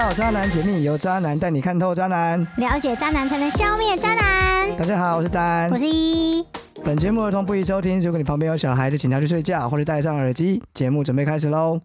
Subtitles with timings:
[0.00, 2.40] 到《渣男解密》，由渣男带你看透渣男。
[2.56, 4.74] 了解渣男才能消灭渣男。
[4.74, 5.76] 大家好，我是丹我。
[5.76, 6.42] 是一，
[6.82, 10.62] 本节目儿童不宜收听，如果你旁边有小孩，就请他去睡觉或者戴上耳机。
[10.72, 11.82] 节目准备开始喽！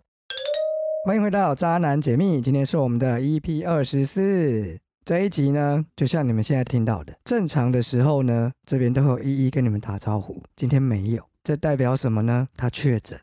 [1.06, 4.80] 欢迎回到《渣男解密》，今天是我们的 EP 二十四。
[5.04, 12.48] 这一集呢，就像你们现在听到的，正常的时候呢，这边都会有一一跟你们打招呼，今天没有，这代表什么呢？
[12.56, 13.20] 他确诊。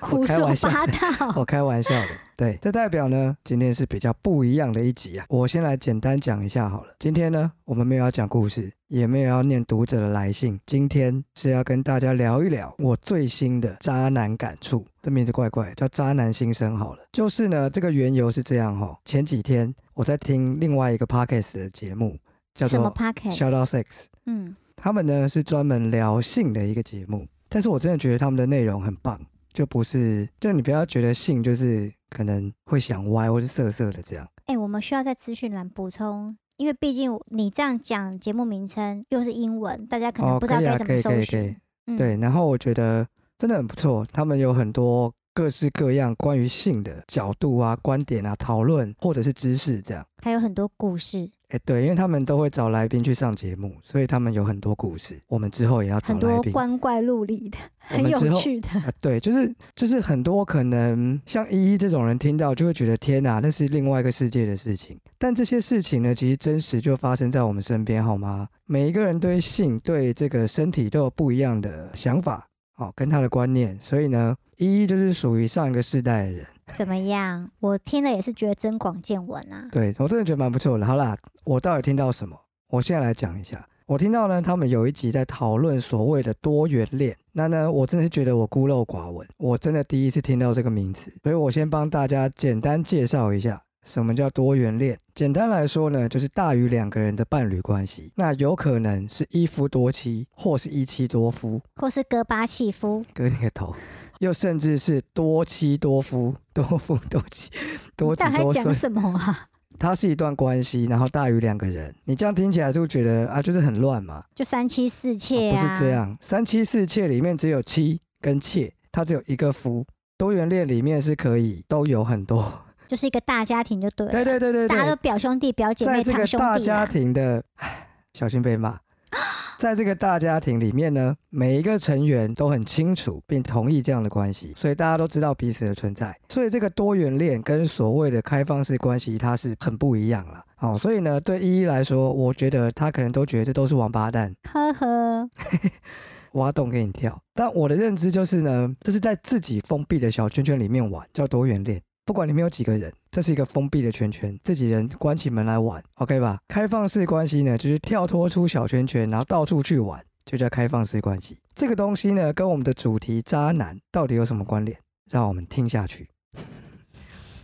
[0.00, 1.32] 胡说八道。
[1.36, 5.26] 我开玩笑的，对，这代表呢，今天是比较不一样的一集啊。
[5.28, 6.94] 我先来简单讲一下好了。
[6.98, 14.86] 今天呢，我们没有要讲故事，也没有要念读者的来信，今天是要跟大家聊一聊我最新的渣男感触。
[15.02, 17.00] 这名字怪怪，叫渣男心声好了。
[17.12, 22.16] 就是呢，这个缘由是这样哈、前几天我在听另外一个 podcast 的节目，
[22.54, 24.04] 叫什么做 podcast？Shout Out Sex。
[24.26, 29.18] 嗯，他们呢是专门聊性的一个节目，但是我真的觉得他们的内容很棒，
[29.58, 34.24] 就不是就你不要觉得性就是可能会想歪或是色色的这样。
[34.46, 41.56] 哎、我们需要在资讯栏补充，因为毕竟你这样讲节目名称又是英文，大家可能哦，不知道该怎么搜寻。。
[41.88, 43.04] 嗯，对，然后我觉得
[43.36, 50.06] 真的很不错，他们有很多各式各样关于性的角度啊、观点啊、讨论或者是知识这样。
[50.22, 55.18] 还有很多故事，哎，对，因为他们都会找来宾去上节目，所以他们有很多故事。
[55.28, 56.52] 我们之后也要找很多来宾。
[56.52, 58.68] 光怪陆离的，很有趣的。
[58.68, 65.00] 啊，对，就是就是很多可能像依依这种人听到就会觉得天哪，那是另外一个世界的事情。
[65.16, 68.48] 但这些事情呢，其实真实就发生在我们身边，好吗？
[68.66, 72.46] 每一个人对性、对这个身体都有不一样的想法，
[72.76, 73.74] 哦，跟他的观念。
[73.80, 76.46] 所以呢，依依就是属于上一个世代的人。
[76.76, 77.50] 怎么样？
[77.60, 79.68] 我听了也是觉得增广见闻啊。
[79.72, 80.86] 对我真的觉得蛮不错的。
[80.86, 82.36] 好啦，我到底听到什么？
[82.68, 83.66] 我现在来讲一下。
[83.86, 87.16] 我听到呢，他们有一集在讨论所谓的多元恋。
[87.32, 94.98] 那呢，我真的是觉得我孤陋寡闻，我真的第一次听到这个名词，所以我先帮大家简单介绍一下什么叫多元恋。
[95.14, 103.74] 简单来说呢，就是大于两个人的伴侣关系，那有可能是一夫多妻，或是一妻多夫，或是戈巴契夫，割你个头。
[104.18, 107.50] 又甚至是多妻多夫、多夫多妻、
[107.96, 109.48] 多子大概多孙讲，什么啊？
[109.78, 114.24] 它是一段关系，然后大于两个人，你这样听起来就会觉得啊，就是很乱嘛。
[114.34, 115.74] 就三妻四妾不啊？
[115.74, 119.86] 是这，样，三妻四妾里面只有妻跟妾，它只有一个夫。
[120.16, 124.10] 多元恋里面是可以都有很多，就是一个大家庭就对了。
[124.10, 126.86] 对对对对大家都，表兄弟、表姐妹、在这个大家啊。
[126.86, 128.80] 庭的，唉小心被骂。
[129.58, 136.16] 在这个大家庭里面呢，每一个成员都很清楚并同意这样的关系，所以大家都知道彼此的存在。
[136.28, 140.44] 所以这个多元恋跟所谓的开放式关系，它是很不一样了。
[140.60, 145.30] 哦，所以呢，对依依来说，我觉得他可能都觉得这都是王八蛋，呵呵，
[146.34, 147.20] 挖洞给你跳。
[147.34, 151.82] 但我的认知就是呢，这是在自己封闭的小圈圈里面玩，叫多元恋。
[152.08, 156.38] 不管里面有几个人，这是一个封闭的圈圈，自己人关起门来玩，OK 吧？
[156.48, 161.36] 开放式关系呢，就是跳脱出小圈圈，然后到处去玩，就叫开放式关系。
[161.54, 164.78] 这个东西呢，跟我们的主题渣男到底有什么关联？
[165.10, 166.08] 让我们听下去。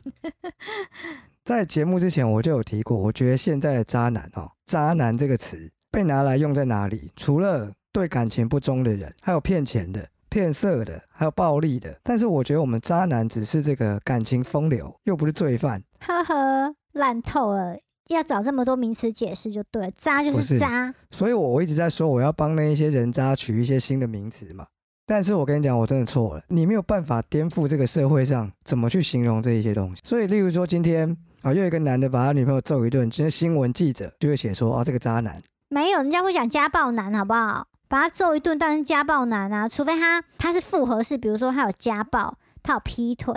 [1.44, 7.10] 在节目之前我就有提过，我觉得现在的渣男哦，渣男这个词被拿来用在哪里？
[7.14, 11.96] 除了对感情不忠的人，还有骗钱的、骗色的，还有暴力的。
[12.02, 15.80] 但是我觉得我们渣男只是这个感情风流，又不是罪犯。
[16.00, 17.76] 呵呵，烂透了。
[18.08, 24.66] 要找这么多名词解释就对了，渣就不是是渣，所以我我一直在说我要帮那一些人渣取一些新的名词嘛。
[25.06, 30.02] 但是我跟你讲，我真的错了，你没有办法颠覆这个社会上怎么去形容这一些东西。
[30.04, 35.40] 所以，例如说今天啊，又有一个男的把他女朋友揍一顿，今天新闻记者就会写说啊，这个渣男。
[35.68, 37.68] 没有人家会讲家暴男，好不好？
[37.94, 43.32] 把他揍一顿当然是家暴男啊，除非他他是复合式，比如说他有家暴，他有劈腿，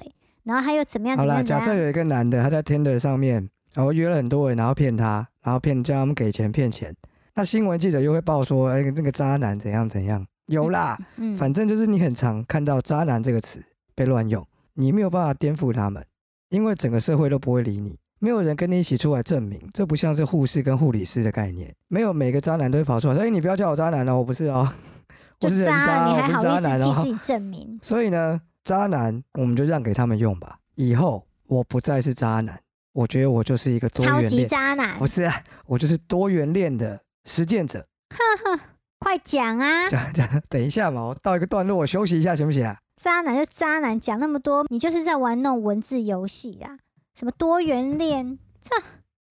[0.45, 6.95] 然后他又怎么样好啦，假设有一个男的他在 Tinder 上面，然后约了很多人，然后骗他，然后骗叫他们给钱骗钱。
[7.35, 10.25] 那新闻记者又会报说，哎，那个渣男怎样怎样。
[10.47, 13.63] 有啦，嗯，反正就是你很常看到“渣男”这个词
[13.93, 14.43] 被乱用，
[14.73, 16.03] 你没有办法颠覆他们，
[16.49, 24.67] 因为整个社会都不会理你，没有人跟你一起出来证明，这不像是护士跟护理师的概念，没有每个渣男都会跑出来说：“哎，你不要叫我渣男哦，我不是哦，
[25.41, 26.95] 我就是渣人渣，你我不是渣还好意思男哦。
[26.95, 27.79] 替自己证明”？
[27.83, 32.59] 所以呢，渣男我们就让给他们用吧，以后我不再是渣男，
[32.93, 37.85] 我觉得我就是一个多超级渣男不，是、啊，我就是多元恋的实践者。
[38.99, 39.87] 快讲啊！
[39.87, 42.77] 讲讲，等一下嘛，我到一个段落，我休息一下行不行啊？
[42.99, 46.79] 渣男就渣男，讲那么多，你就是在玩弄文字游戏啊，
[47.17, 48.37] 什么多元恋，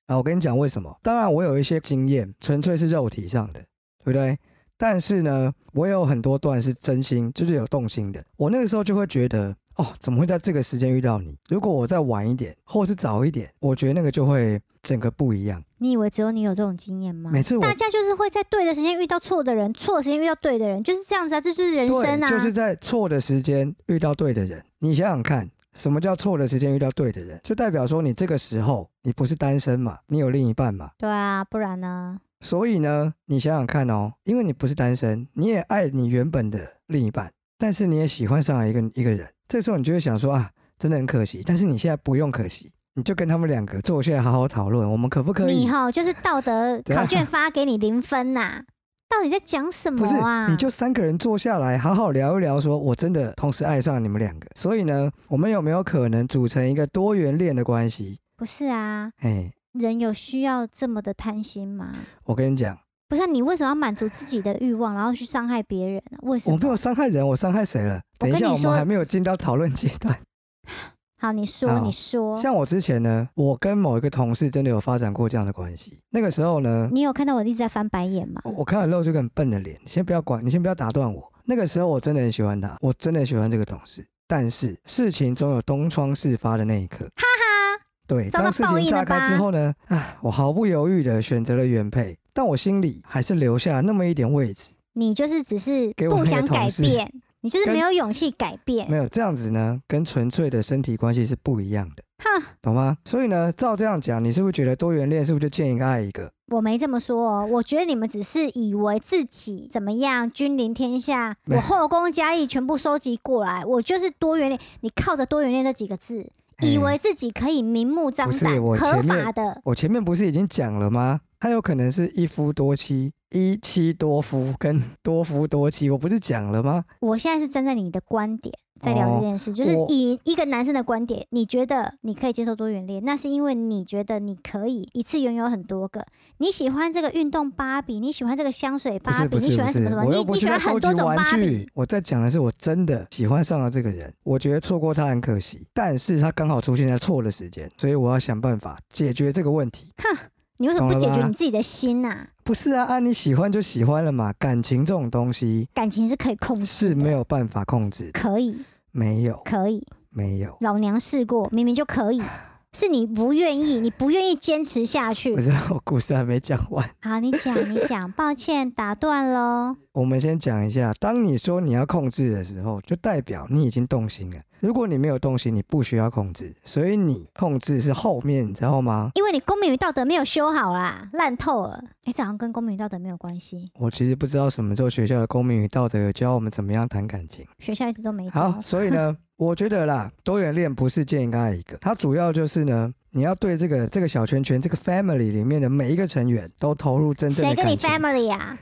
[0.06, 0.98] 啊，我跟你讲为什么？
[1.04, 3.60] 当然，我有一些经验，纯粹是肉体上的，
[4.04, 4.36] 对不对？
[4.76, 8.24] 但是呢，我有很多段是真心，就是有动心的。
[8.38, 11.38] 我那个时候就会觉得，哦，怎么会在这个时间遇到你？
[11.48, 15.62] 如果我再晚一点，或是早一点，我觉得那个就会整个不一样。
[15.78, 17.30] 你以为只有你有这种经验吗？
[17.30, 22.28] 每次我大家就是会在对的时间遇到错的人，错的时间遇到对的人，就是这样子啊，这就是人生对，啊。
[22.28, 24.64] 就是在错的时间遇到对的人。
[24.80, 27.40] 你想想看，什么叫错的时间遇到对的人？
[27.42, 30.90] 就代表说你这个时候你不是单身嘛，你有另一半嘛。
[30.98, 32.18] 对啊，不然呢？
[32.40, 41.42] 所以呢，你想想看哦，因为你不是单身，你也爱你原本的另一半，但是你也喜欢上了一个一个人，这时候你就会想说啊，真的很可惜。
[41.46, 45.54] 但是你现在不用可惜，你就跟他们两个坐下来好好讨论，我们可不可以？
[45.54, 48.64] 你哈就是道德考卷发给你零分呐、
[49.08, 58.18] 到底在讲什么不是啊？，你就三个人坐下来好好聊一聊说我真的同时爱上你们两个，所以呢，我们有没有可能组成一个多元恋的关系？
[58.36, 59.10] 不是啊？
[59.18, 61.92] 哎，人有需要这么的贪心吗？
[62.24, 66.56] 我跟你讲，不是啊、你为什么要满足自己的欲望，然后去伤害别人呢、为什么？
[66.56, 68.00] 我没有伤害人，我伤害谁了？
[68.18, 70.18] 等一下，我们还没有进到讨论阶段。
[71.18, 75.98] 好，你说，你说，像我之前呢，我跟某一个同事真的有发展过这样的关系。
[76.10, 78.40] 那个时候呢，你有看到我一直在翻白眼吗？
[78.44, 81.32] 我我看到露出一个很笨的脸，你先不要管，你先不要打断我。
[81.46, 84.06] 那个时候我真的很喜欢他，我真的很喜欢这个同事。
[84.28, 94.74] 但是事情总有东窗事发的那一刻，哈哈，对，当事情炸开之后呢，啊，我毫不犹豫的选择了原配，但我心里还是留下那么一点位置。
[94.94, 97.12] 你就是只是不想改变，
[97.46, 98.96] 你就是没有勇气改变没。
[98.96, 102.98] 有这样子呢，跟纯粹的身体关系是不一样的，哼，懂吗？
[103.04, 106.32] 所以呢，照这样讲，你是不是觉得多元恋是不是就见一个爱一个？
[106.48, 114.60] 我没这么说哦，我觉得你们只是以为自己怎么样君临天下，没我后宫佳丽全部收集过来，我就是多元恋。
[114.80, 116.28] 你靠着多元恋这几个字，
[116.62, 119.60] 以为自己可以明目张不是胆、合我前面法的。
[119.66, 121.20] 我前面不是已经讲了吗？
[121.38, 126.84] 他有可能是一夫多妻、一妻多夫跟多夫多妻，我不是讲了吗？
[127.00, 136.04] 我现在是站在你的观点在聊这件事，就是以一个男生的观点，你觉得你可以接受多元恋，那是因为你觉得你可以一次拥有很多个。
[136.38, 149.92] 你喜欢这个运动芭比，你喜欢这个香水芭比，你喜欢什么什么？，你你喜欢很多种芭玩具比。，我在讲的是我真的喜欢上了这个人，我觉得错过他很可惜，但是他刚好出现在错的时间，所以我要想办法解决这个问题。
[149.96, 150.16] 哼
[150.58, 158.58] 你为什么不解决你自己的心呐、不是啊，啊你喜欢就喜欢了嘛，感情这种东西感情是可以控制是，没有办法控制，可以，
[158.92, 159.84] 没有可以。
[160.10, 160.56] 没有。
[160.60, 162.22] 老娘试过，明明就可以，
[162.72, 165.40] 是你不愿意，你不愿意坚持下去我。
[165.40, 166.88] 知道我故事还没讲完。
[167.00, 169.74] 好，你讲，你讲，抱歉，打断喽。
[169.92, 174.36] 我们先讲一下，当你说你要控制的时候，就代表你已经动心了。
[174.60, 179.10] 如果你没有动心，你不需要控制，所以你控制是后面，你知道吗？
[179.14, 181.82] 因为你公民与道德没有修好啦，烂透了。
[182.04, 187.46] 哎，这好像跟公民与道德没有关系，我其实不知道什么时候学校的公民与道德有教我们怎么样谈感情。
[187.58, 188.62] 学校一直都没好，教。
[188.62, 198.58] 所以呢， 我觉得啦，多元恋不是见一个爱一个，它主要就是呢，你要对这个这个小圈圈、这个 family 里面的每一个成员都投入真正谁跟你的感情，family 啊？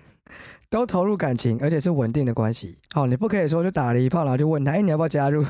[0.71, 2.79] 都投入感情，而且是稳定的关系。
[2.93, 5.45] 好，你不可以说就打了一炮，然后就问他，哎，你要不要加入？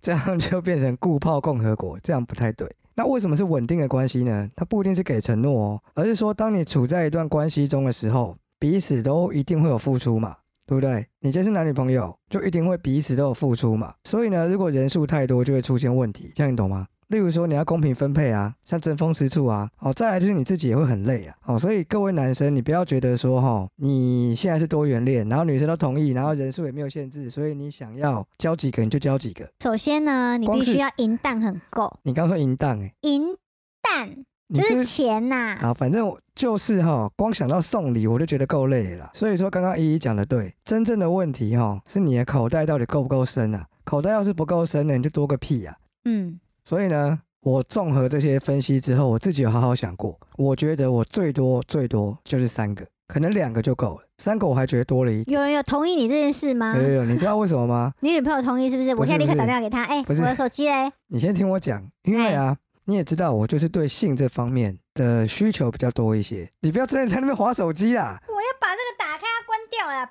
[0.00, 2.68] 这样就变成固炮共和国，这样不太对。
[2.94, 4.50] 那为什么是稳定的关系呢？
[4.54, 11.06] 它不一定是给承诺哦，而是说当你处在一段关系中的时候，彼此都一定会有付出嘛，对不对？
[11.20, 13.94] 你这是男女朋友，就一定会彼此都有付出嘛。
[14.04, 16.86] 所以呢，如果人数太多，就会出现问题，这样你懂吗？
[17.10, 29.50] 例如说你要公平分配啊，像争风吃醋啊，哦，再来就是你自己也会很累啊，哦，所以各位男生，你不要觉得说哈、哦，你现在是多元恋，然后女生都同意，然后人数也没有限制，所以你想要交几个你就交几个。
[29.60, 33.36] 首先呢，你必须要银弹很够，你刚说淫荡哎，银
[33.82, 34.24] 弹
[34.54, 39.10] 就是钱呐、啊，反正我就是哈、光想到送礼我就觉得够累了。
[39.14, 43.66] 所以说刚刚依依讲的对，真正的问题哈、是你的口袋到底够不够深啊？
[43.82, 55.36] 口袋要是不够深呢，你就多个屁啊、嗯，所以呢，我综合这些分析之后，我自己有好好想过，我觉得我最多最多就是三个，可能两个就够了，三个我还觉得多了一点。
[55.36, 56.76] 有人有同意你这件事吗？
[56.76, 57.92] 有有有，你知道为什么吗？
[58.00, 58.94] 你女朋友同意是不是？
[58.94, 59.82] 我现在立刻打电话给她。
[59.84, 60.92] 哎、我的手机嘞？
[61.08, 68.20] 你先听我讲，因为啊，你也知道我就是对性这方面的需求比较多一些，你不要真的在那边划手机啦。
[68.28, 68.99] 我要把这个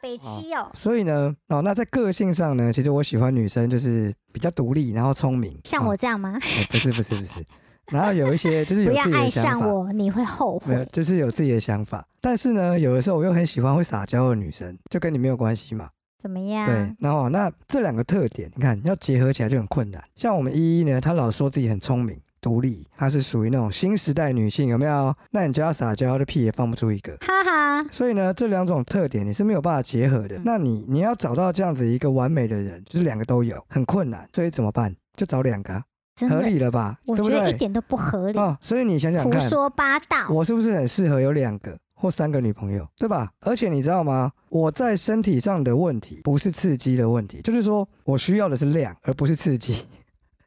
[0.01, 0.69] 北七哦。
[0.74, 6.38] 所以呢，哦，那在个性上呢，其实我喜欢女生就是比较独立，然后聪明，像我这样吗？
[6.38, 7.45] 哦不是不是不是，
[7.88, 10.88] 然后有一些就是有 自己不要爱的想法，上我，你会后没有，悔。
[10.91, 12.05] 就是有自己的想法。
[12.21, 15.89] 但是呢，有的时候我又很喜欢会撒娇的女生，就跟你没有关系嘛。
[16.17, 16.65] 怎么样？
[16.65, 20.03] 对，然后那这两个特点，你看要结合起来就很困难。
[20.15, 25.15] 像我们依依呢，她老说自己很聪明，独立，她是属于那种新时代女性，有没有？
[25.31, 27.17] 那你叫她撒娇，的屁也放不出一个。
[27.22, 30.39] 哈哈，所以呢，这两种特点你是没有办法结合的。
[30.43, 34.27] 那你你要找到这样子一个完美的人，就是两个都有，很困难。
[34.34, 34.96] 所以怎么办？
[35.15, 35.84] 就找两个啊，
[36.29, 36.98] 合，理了吧？
[37.08, 37.15] 我？
[37.17, 40.27] 觉得一点都不合理，哦，所以你想想看胡，说八道。
[40.29, 43.31] 我是不是很适合有两个或三个女朋友，对吧？
[43.41, 44.31] 而且你知道吗？
[44.50, 49.86] 我在身体上的问题不是刺激的问题，就是说我需要的是量，而不是刺激。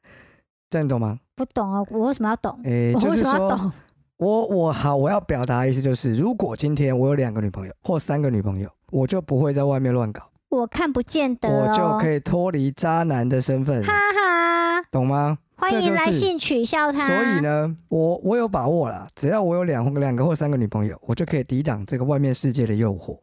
[0.70, 1.20] 这样你懂吗？
[1.34, 2.58] 不懂啊，我为什么要懂？
[2.64, 3.72] 诶，我为就是说什么要懂？
[4.18, 11.98] 我我好，我要表达的意思就是，如果今天我有两个女朋友或三个女朋友，我就不会在外面乱搞，我看不见得我就哦。
[12.00, 15.38] 可以脱离渣男的身份，哈哈，懂吗？
[15.56, 17.06] 欢迎来信取笑他。
[17.06, 23.18] 所以，呢，我我有把握了，只要我有两两个或三个女朋友，我就可以抵挡这个外面世界的诱惑。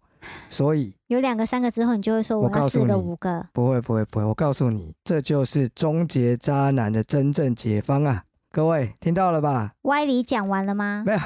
[0.49, 3.45] 所以有两个、三个之后，你就会说我要四个、五个。
[3.53, 8.23] 不会不会不会，我告诉你，这就是终结渣男的真正解方啊！
[8.51, 9.73] 各位听到了吧？
[9.83, 11.03] 歪理讲完了吗？
[11.05, 11.19] 没有，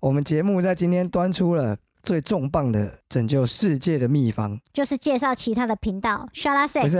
[0.00, 6.88] 我们节目在今天端出了最重磅的拯救世界的秘方，就是介绍其他的频道 s h a l a 不。
[6.88, 6.98] 是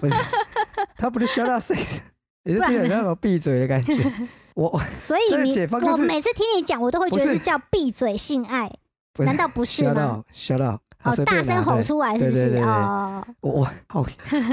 [0.00, 0.14] 不是，
[0.96, 1.98] 他不是 shut up sex，
[2.44, 3.94] 也是听起来像那种闭嘴的感觉。
[4.54, 8.70] 我所以你，就是我每次听你讲，我都会觉得是是叫闭嘴性爱，
[9.24, 12.56] 难道不是吗？up shut up，啊哦，大声吼出来是不是？
[12.58, 14.04] 哦，我我好，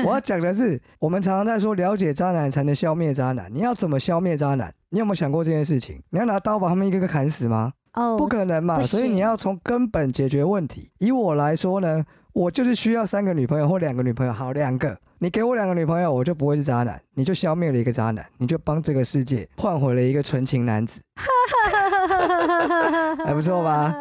[0.05, 3.49] 我要讲的是，我们常常在说了解渣男才能消灭渣男。
[3.53, 4.73] 你要怎么消灭渣男？
[4.89, 6.01] 你有没有想过这件事情？
[6.09, 7.73] 你要拿刀把他们一个个砍死吗？
[7.93, 8.81] 哦，不可能嘛！
[8.81, 10.91] 所以你要从根本解决问题。
[10.99, 12.03] 以我来说呢，
[12.33, 14.97] 我就是需要三个女朋友或两个女朋友，好两个。
[15.19, 20.99] 你给我两个女朋友，我就不会是渣男，你就消灭了一个渣男，你就帮这个世界换回了一个纯情男子，
[23.25, 23.95] 还不错吧？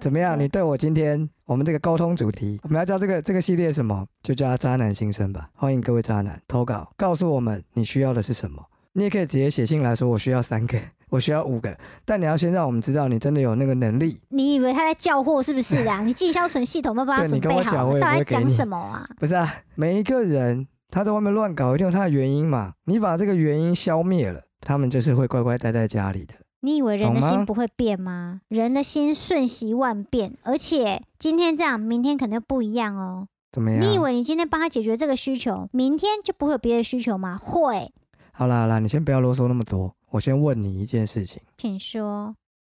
[0.00, 0.40] 怎么样？
[0.40, 4.06] 你对我今天我们这个沟通主题，我们要叫这个这个系列什么？
[4.22, 5.50] 就叫它渣男心声吧。
[5.54, 8.64] 欢迎各位渣男投稿，告诉我们你需要的是什么。
[8.94, 10.78] 你也可以直接写信来说，我需要三个，
[11.10, 11.76] 我需要五个，
[12.06, 14.18] 但你要先让我们知道你真的有那个能力。
[14.30, 16.00] 你以为他在叫货是不是啊？
[16.00, 19.06] 你进销存系统都帮他对你准备好了，跟我讲我也到底在讲什么啊？
[19.18, 22.72] 不是啊，每一个人他在外面乱搞，一定有他的原因嘛。
[22.86, 26.34] 你把这个原因消灭了，他们就是会乖乖待在家里的。
[26.62, 28.42] 你以为人的心不会变吗？
[28.48, 33.28] 人的心瞬息万变，而且今天这样，明天可能不一样哦。
[33.50, 33.80] 怎么样？
[33.80, 37.36] 你以为你今天帮他解决这个需求，明天就不会有别的需求吗？
[37.36, 37.92] 会，
[38.32, 39.94] 好啦好啦，你先不要啰嗦那么多。
[40.10, 42.34] 我先问你一件事情：请说。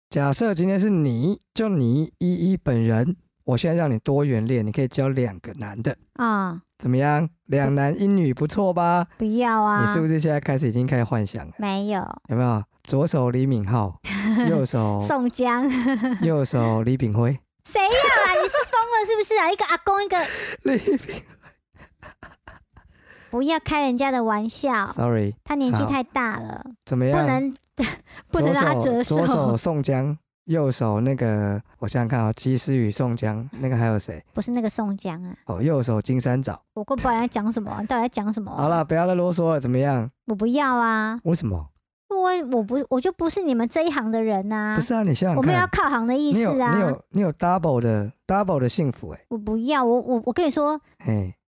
[0.10, 7.28] 假设今天是你，就你依依本人，我现在让你多元恋，你可以交两个男的，啊、怎么样？
[7.46, 9.08] 两男一女不错吧？
[9.18, 9.82] 不要啊！
[9.82, 11.54] 你是不是现在开始已经开始幻想了？
[11.58, 12.02] 没有？
[12.28, 12.64] 有没有？
[12.84, 13.94] 左手李敏镐，
[14.50, 15.70] 右手宋江，
[16.22, 18.34] 右手李炳辉，要啊？
[18.34, 19.52] 你是疯了是不是啊？
[19.52, 20.18] 一个阿公，一个
[20.64, 21.24] 李炳
[23.30, 27.22] 不要开人家的玩笑，，sorry，他年纪好太大了，怎么样？
[27.22, 27.54] 不能
[28.30, 34.22] 不能左让他折手左手宋江，右手那个我想想看啊，及时雨宋江，那个还有谁？
[34.34, 35.34] 不是那个宋江啊！
[35.46, 36.62] 哦，右手金山枣。
[36.74, 38.54] 我根本不知道你在讲什么，你到底在讲什么？
[38.54, 40.12] 好，了，不要再啰嗦了，怎么样？
[40.26, 41.18] 我不要啊！
[41.24, 41.70] 为什么？
[42.22, 46.76] 我我不我就不是你们这一行的人呐、不是啊，你想想我没有要，靠行的意思啊！
[46.76, 50.80] 你有你有 double 的 double 的幸福哎、我不要，我我我跟你说，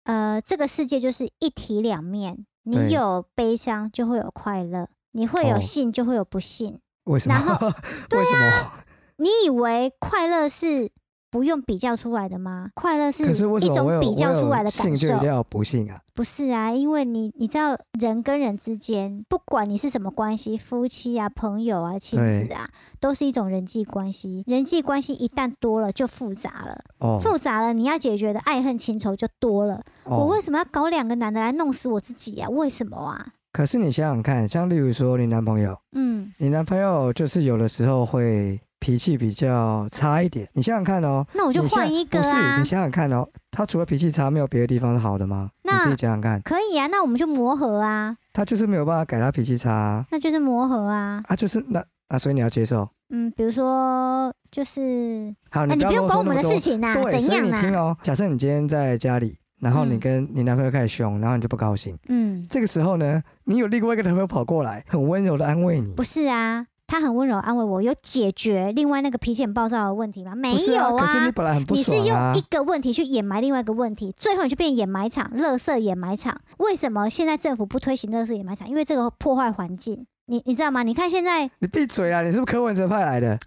[0.04, 6.80] 呃，这个世界就是一体两面，你有悲伤就会有快乐，你会有哦幸就会有不幸。
[7.06, 7.36] 为什么？
[7.36, 7.68] 然后
[8.12, 8.72] 为什么？
[9.18, 10.92] 你以为快乐是
[11.30, 12.70] 不用比较出来的吗？
[12.74, 16.00] 快乐是一种比较出来的感受一定，要不幸啊？
[16.14, 16.72] 不是啊？
[16.72, 22.68] 因为你你知道，人跟人之间，不管你是什么关系，夫妻啊、朋友啊、亲子啊，
[23.00, 24.44] 都是一种人际关系。
[24.48, 29.84] 人际关系一旦多了，就复杂了，哦复杂了，你要解决的爱恨情仇就多了。
[30.06, 32.50] 我哦，为什么要搞两个男的来弄死我自己啊？
[32.50, 33.34] 为什么啊？
[33.52, 40.48] 可是你想想看，像例如说你男朋友，嗯，你男朋友就是有的时候会脾气比较差一点。
[40.54, 45.52] 你想想看哦，那我就换一个不是，啊你，想想看哦，他除了脾气差，没有别的地方是好的吗？
[45.64, 51.22] 你自己想想看，可以啊，那我们就磨合啊，他就是没有办法改他脾气差啊，那就是磨合啊。
[51.28, 52.88] 啊就是那啊，所以你要接受。
[53.10, 56.36] 嗯，比如说就是，好，哎、你不用管我们。
[56.36, 57.56] 的事情呐、对，怎所以样啊？
[57.56, 61.98] 你听哦，假设你今天在家里，然后你嗯跟你男朋友开始凶，然后你就不高兴。
[62.10, 65.92] 嗯，这个时候呢，你有另外一个男朋友跑过来，很温柔的安慰你。
[65.94, 70.34] 不是啊，他很温柔安慰我，有解决另外那个脾气很暴躁的问题吗？
[70.34, 72.42] 没不是啊，可是你本来很不你是用一。
[72.50, 76.40] 个问题去掩埋另外一个问题，最后你就变掩埋场、垃圾掩埋场。
[76.60, 78.68] 为什么现在政府不推行垃圾掩埋场？
[78.68, 80.08] 因为这个破坏环境。
[80.28, 80.84] 你你知道吗？
[80.84, 82.22] 你看现在你闭嘴啊！
[82.22, 83.38] 你是不是柯文哲派来的？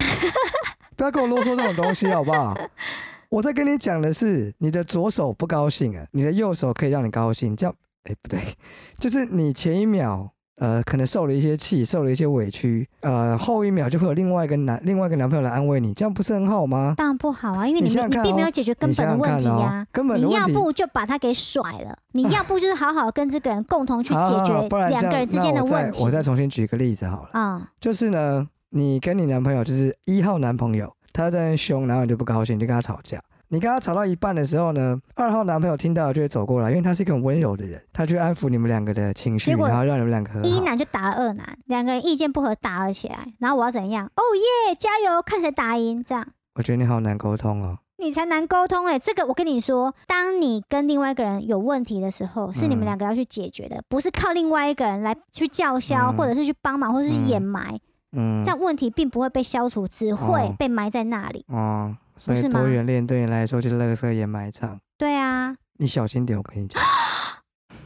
[0.95, 2.55] 不要跟我啰嗦这种东西好不好？
[3.29, 8.39] 我在跟你讲的是，你的左手不高兴啊，你的右手可以让你高兴，这样，哎、不对，
[8.99, 16.93] 就是你前一秒呃，可能受了一些气，受了一些委屈，呃，后一秒就会有另外一个男另外一个男朋友来安慰你，这样不是很好吗？
[16.95, 20.47] 当然不好啊，因为你你想想看你并没有哦解决根本的问题呀、根本你要。
[20.49, 26.03] 不就把他给甩了，你要不就是好好跟这个人共同去解决两个人之间的那我再问题。
[26.03, 33.17] 我再重新举个例子好了，嗯，就是呢，你跟你男朋友就是一号男朋友，他在那凶，然后你就不高兴，你就跟他吵架。
[33.51, 40.45] 你跟他吵到一半的时候呢，二号男朋友听到就会走过来，因为他是一个很温柔的人，他去安抚你们两个的情绪，结果然后让你们两个和好。
[40.45, 44.05] 一男就打了二男，两个人意见不合打了起来，然后我要怎样？
[44.15, 44.23] 哦
[44.69, 46.25] 耶，加油，看谁打赢，这样。
[46.55, 47.77] 我觉得你好难沟通哦。
[47.97, 48.97] 你才难沟通嘞！
[48.97, 57.79] 这个我跟你说，当你跟另外一个人有问题的时候，是你们嗯两个要去解决的，不是靠另外一个人来去叫嚣，嗯或者是去帮忙，或者是掩埋。
[58.13, 61.45] 嗯这，样问题并不会被消除，只会哦被埋在那里。
[61.49, 64.79] 哦，所以多元恋对你来说就是垃圾掩埋场。
[64.95, 66.79] 对啊，你小心点，我跟你讲。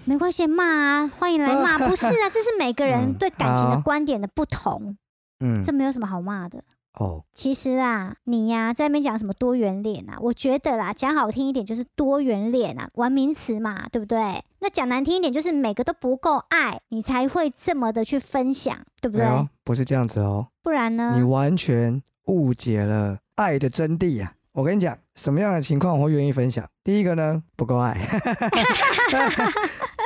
[0.04, 1.78] 没关系，骂啊，欢迎来骂。
[1.88, 4.98] 不是啊，这是每个人嗯对感情的好观点的不同，
[5.40, 6.62] 嗯这，没有什么好骂的。
[7.00, 10.18] 哦，其实啊，你呀、在那边讲什么多元恋啊？
[10.20, 14.44] 我觉得啦，讲好听一点就是多元恋啊，玩名词嘛，对不对？
[14.60, 19.26] 那讲难听一点就是每个都不够爱，你才会这么的去分享，对不对？
[19.26, 21.24] 哎，不是这样子哦，不然呢你？
[21.24, 24.32] 完全误解了爱的真谛啊！
[24.54, 26.66] 我跟你讲，什么样的情况我会愿意分享？
[26.84, 27.94] 第一个呢，不够爱；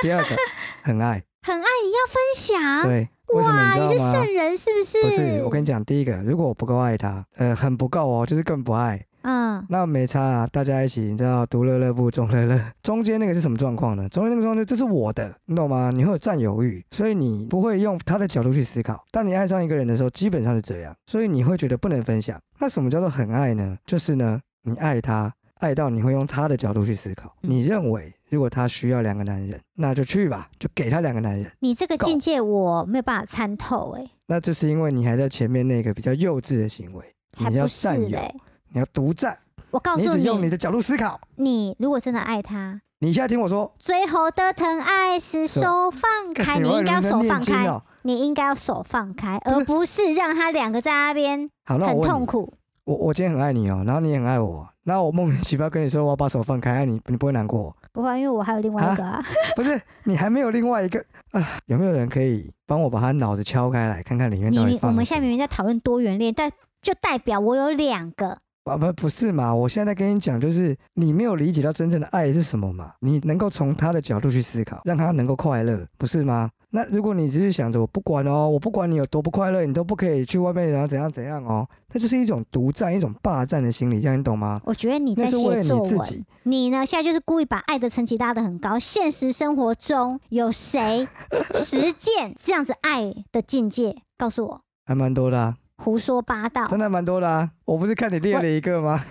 [0.02, 0.36] 第二个，
[0.82, 1.22] 很爱。
[1.42, 3.98] 很爱你要分享，对，为什么哇，你是？
[3.98, 5.00] 圣人是不是？
[5.02, 14.08] 不是，我跟你讲，第一个，如果我不够爱他，呃，很不够哦，就是更不爱，嗯，那没差啊，大家一起，你知道，独乐乐不众乐乐，中间那个是什么状况呢？
[14.08, 15.90] 中间那个状况，这是我的，你懂吗？
[15.94, 19.04] 你会有占有欲，所以你不会用他的角度去思考。
[19.10, 22.40] 当你爱上一个人的时候，基本上是这样，所以你会觉得不能分享。
[22.58, 23.76] 那什么叫做很爱呢？
[23.84, 27.34] 就是呢，你爱他，爱到你会用他的角度去思考。
[27.42, 31.50] 嗯你认为如果他需要两个男人，那就去吧，就给他两个男人。
[31.60, 37.04] 你这个境界我没有办法参透、哎，那就是因为你还在前面那个比较幼稚的行为，
[37.38, 38.34] 你要占有嘞。
[38.72, 39.38] 你要独占，
[39.70, 41.20] 我告诉你你只用你你，的角度思考。
[41.36, 47.80] 你如果真的爱他，你现在听我说，最后的疼爱是手放开，你应该要手放开。
[48.02, 52.54] 你应该要手放开，不而不是让他两个在那边很，痛苦。
[52.84, 57.76] 我我今天很爱你哦，然后你也很爱我，那我莫名其妙跟你说我要把手放开，啊、你你不会难过？
[57.92, 59.22] 不会，因为我还有另外一个啊。
[59.54, 60.98] 不是，你还没有另外一个
[61.32, 61.60] 啊？
[61.66, 65.20] 有没有人可以帮我把他脑子敲开来，看看里面到底你我们现在？
[65.20, 68.38] 明明在讨论多元恋，但就代表我有两个。
[68.64, 69.54] 啊不不是嘛？
[69.54, 72.92] 我现在跟你讲，就是你没有理解到真正的爱是什么嘛？
[73.00, 76.50] 你能够从他的角度去思考，让他能够快乐，不是吗？
[76.72, 84.60] 那如果你只是想着我不管哦，我不管你有多不快乐，你都不可以去外面然后怎样怎样哦，那就是一种独占、一种霸占的心理，这样你懂吗？
[84.64, 88.78] 我觉得你在写作文你自己，你呢现在就是故意把爱的层级拉得很高。
[88.78, 91.08] 现实生活中有谁
[91.54, 93.96] 实践这样子爱的境界？
[94.16, 96.66] 告诉我，还蛮多的、啊，胡说八道。
[96.66, 97.50] 真的蛮多的啊！
[97.64, 99.02] 我不是看你列了一个吗？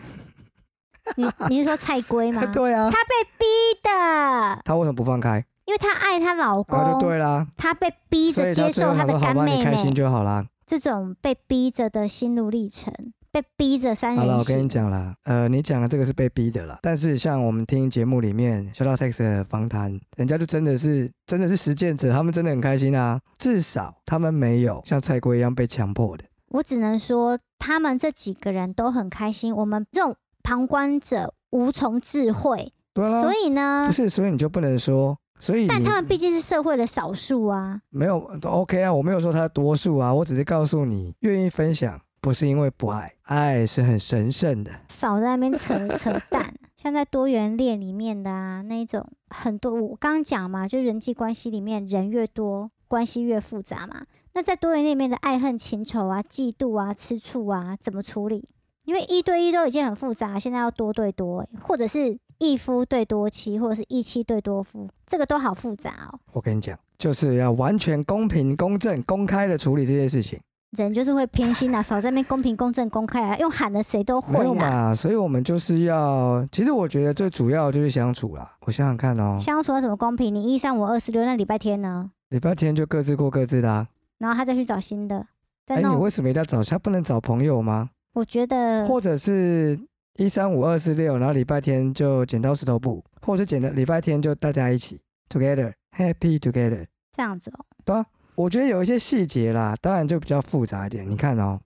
[1.15, 2.45] 你你是说菜龟吗？
[2.53, 3.45] 对啊，她被逼
[3.81, 5.43] 的，他为什么不放开？
[5.65, 6.77] 因为她爱她老公。
[6.77, 9.93] 啊就公，对啦，她被逼着接受她的干妹你开心。
[9.93, 10.45] 就好啦。
[10.67, 12.93] 这种被逼着的心路历程，
[13.31, 14.69] 被逼着三好了，我跟你行。
[14.69, 26.23] 讲啦，呃，你讲的这个是被逼的啦，但是像我们听节目里面 o t Sex 的访谈，人家就真的是真的是实践者，他们真的很开心啊，至少他们没有像蔡圭一样被强迫的。
[26.49, 32.73] 我只能说，他们这几个人都很开心，我们这种旁观者无从智慧。
[32.93, 37.81] 对啊，所以呢不，是，所以你就不能说，所以但他们毕竟是社会的少数啊。
[37.89, 44.71] 没有都 OK 啊，我没有说他多数啊，我只是告诉你，愿意分享不是因为不爱，爱是很神圣的。
[44.89, 46.53] 少在那边扯扯淡。
[46.75, 54.05] 像在多元恋里面的啊，那一种很多，我刚刚讲嘛，就人际关系里面人越多，关系越复杂嘛。
[54.33, 58.47] 那在多元恋里面的爱恨情仇啊、嫉妒啊、吃醋啊，怎么处理？
[58.85, 66.19] 因为一对一都已经很复杂，现在要多对多、欸，或者是一夫对多妻，或者是一妻对多夫，这个都好复杂哦。
[66.33, 70.39] 我跟你讲，就是要完全公平、公正、公开的处理这些事情。
[70.77, 74.45] 人就是会偏心啊，少在那边公平、公正、公开啊，用喊的谁都没会啦。
[74.45, 78.55] 有嘛，所以我们就是要，其实我觉得最主要就是相处啦。
[78.67, 80.33] 我想想看哦，相处要怎么公平？
[80.33, 82.11] 你一三五二四六，那礼拜天呢？
[82.29, 83.87] 礼拜天就各自过各自的、啊。
[84.19, 85.25] 然后他再去找新的，
[85.65, 85.81] 哎。
[85.81, 86.77] 你为什么一定要找他？
[86.77, 87.89] 不能找朋友吗？
[88.13, 89.79] 我觉得或者是
[90.17, 96.85] 一三五二四六，然后礼拜天就剪刀石头布，或者剪的礼拜天就大家一起 together happy together。
[97.11, 97.51] 这样子
[97.85, 98.05] 哦。
[98.35, 101.09] 我觉得有一些细节啦，当然就比较复杂一点。
[101.09, 101.59] 你看哦，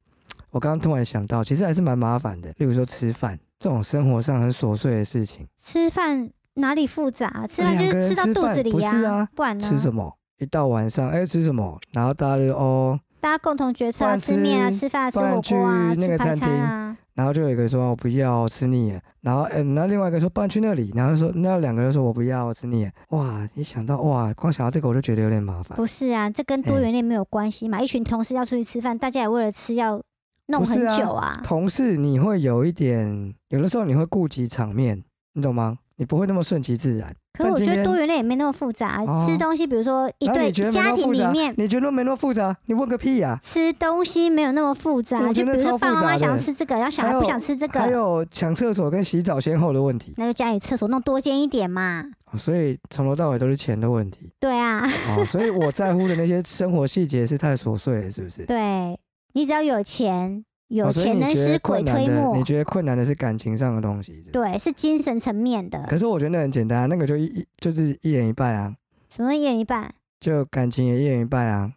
[0.50, 2.52] 我刚刚突然想到，其实还是蛮麻烦的。
[2.58, 7.46] 例如说吃饭这种生活上很琐碎的事情，吃饭哪里复杂？
[7.48, 9.68] 吃饭就是吃到肚子里呀、不是啊不然呢？
[9.68, 10.18] 吃什么？
[10.40, 11.80] 一到晚上，哎、吃什么？
[11.92, 16.98] 然后大家就哦，大家共同决策啊，不然吃面啊，吃吃饭啊，吃不然火锅啊，去那个排餐厅餐啊。
[17.14, 25.76] 然后就有一个说我不要吃腻了，然后嗯，那另外一个说不然去那里，然后说那两个人说我不要我吃腻了，哇，一想到哇，光想到这个我就觉得有点麻烦。
[25.76, 27.80] 不是啊，这跟多元恋没有关系嘛。
[27.80, 30.02] 一群同事要出去吃饭，大家也为了吃要
[30.48, 31.40] 弄很久啊。
[31.44, 35.78] 同事你会有一点，有的时候你会顾及场面，你懂吗？
[35.98, 37.14] 你不会那么顺其自然。
[37.34, 42.56] 可是我觉得多元恋也没那么复杂，哦吃东西，比如说一对家庭里面你觉得没那么复杂？
[42.68, 52.06] 你问个屁呀、吃东西没有那么复杂，就比如说爸爸妈想吃这个，然后小孩不想吃这个还个，有抢厕所跟洗澡先后的问题，那就家里厕所弄多间一点嘛。
[52.38, 54.84] 所以从头到尾都是钱的问题对啊，
[55.16, 55.26] 哦。
[55.26, 58.46] 所以我在乎的那些生活细节是太琐碎了，是不是？
[58.48, 58.98] 对
[59.34, 62.44] 你只要有钱，有钱能使鬼推磨你。
[62.44, 65.86] 觉得困难的是感情上的东西是是对，是精神层面的。
[65.90, 68.76] 可是我觉得那很简单啊，那个就一一就是一人一半啊，
[69.10, 69.94] 什么一人一半？
[70.20, 71.74] 就感情也一人一半啊。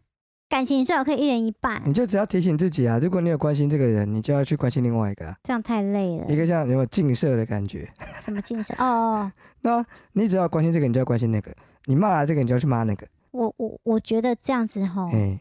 [0.48, 6.36] 感情最好可以一人一半，你就只要提醒自己啊，如果你有关心这个人，你就要去关心另外一个、啊，这样太累了一。
[6.36, 7.88] 个像有有近射的感觉。
[8.22, 8.76] 什么精神？
[8.78, 11.50] 哦哦， 那你只要关心这个，你就要关心那个；
[11.86, 13.04] 你骂了这个，你就要去骂那个。
[13.32, 15.40] 我我我觉得这样子吼，哎、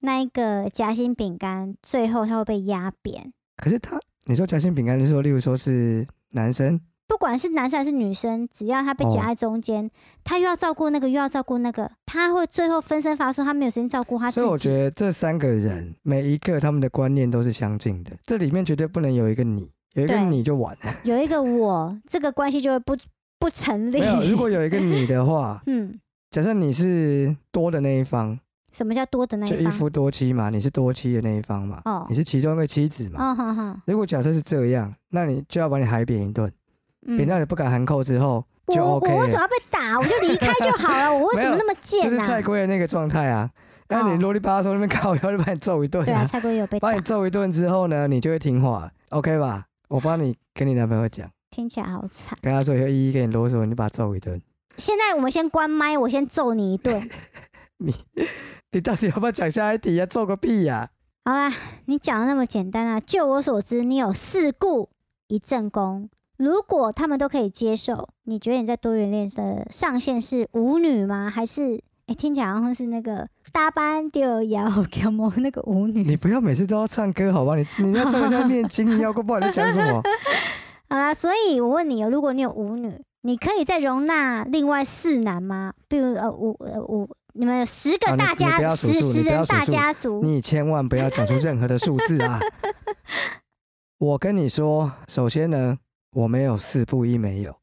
[0.00, 3.32] 那一个夹心饼干最后它会被压扁。
[3.56, 9.90] 可是他，你说夹心饼干，你说例如说是男生，不管是男生还是女生，只要他被夹哦在中间，
[10.24, 14.70] 他又要照顾那个，又要照顾那个，他会最后分身乏术，他没有时间照顾他自所以我觉。
[14.70, 20.94] 得这三个人每一个他们的观念都是相近的，这里面绝对不能有一个你，有一个你就完了。
[21.04, 22.96] 有一个我，这个关系就会不
[23.38, 24.00] 不成立。
[24.00, 25.98] 没有，如果有一个你的话， 嗯，
[26.30, 28.36] 假设你是多的那一方，
[28.74, 29.58] 什么叫多的那一方？
[29.58, 33.30] 就一夫多妻嘛，你是多妻的那一方嘛，哦你是其中一个妻子嘛。
[33.30, 36.52] 哦，好好，如果假设是这样，那你就要把你海扁一顿，
[37.06, 39.98] 嗯扁到你不敢含扣之后就我我为什么要被打？
[39.98, 43.48] 我就离开就好了，我 为什么那么就贱就、是蔡圭的那个状态啊。
[43.88, 46.26] 那哦你啰里吧嗦那边靠，腰就把你揍一顿对啊，啊。
[46.26, 49.66] 蔡圭有被打把你，揍一顿之后呢，你就会听话，OK 吧？
[49.88, 52.36] 我帮你跟你男朋友讲，听起来好惨。
[52.40, 54.40] 跟他说以后一一跟你啰嗦，你就把他揍一顿。
[54.78, 57.08] 现在我们先关麦，我先揍你一顿。
[58.74, 60.90] 你到底要不要讲下一题呀、揍个屁呀、
[61.24, 61.52] 好啦，
[61.84, 62.98] 你讲的那么简单啊！
[62.98, 64.88] 就我所知，你有四顾
[65.28, 66.10] 一正宫。
[66.38, 71.30] 如果他们都可以接受，你觉得你在多元恋的上限是舞女吗？
[71.30, 76.02] 还是哎、听起来好像是那个大班就要给我那个舞女？
[76.02, 77.54] 你不要每次都要唱歌好吧？
[77.54, 80.02] 你你要唱一下念经，你要不知道你在讲什么。
[80.90, 85.72] 好啦，所以我问你哦，如果你有舞女，你可以再容纳另外四男吗？
[85.86, 92.38] 比如呃五呃五，你们有十个大家，不要数十人大家族，你千万不要讲出任何的数字啊！
[93.98, 95.78] 我跟你说，首先呢，
[96.12, 97.56] 我没有四不一没有，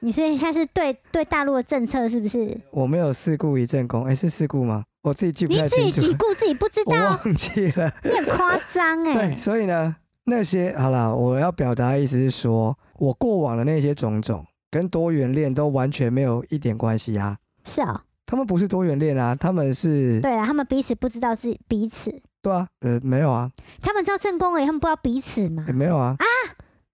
[0.00, 2.58] 你是现在是对对大陆的政策是不是？
[2.70, 4.04] 我没有四故一正宫。
[4.04, 4.84] 哎，是四故吗？
[5.02, 7.92] 我自己记不你太清楚，自己几顾自己不知我道，忘记了。
[8.02, 9.36] 你很夸张哎对，。
[9.36, 17.36] 所以呢，那些好了，我要表达的意思是说，我过往的那些种种跟多元恋都完全没有一点关系啊。
[17.64, 23.50] 是哦，他们不是多元恋啊，他们是对啊，他们彼此不知道自己彼此，对啊，呃，没有啊，
[23.82, 25.64] 他们知道正宫而已，他们不知道彼此吗？
[25.66, 25.72] 也？
[25.72, 26.24] 没有啊，啊，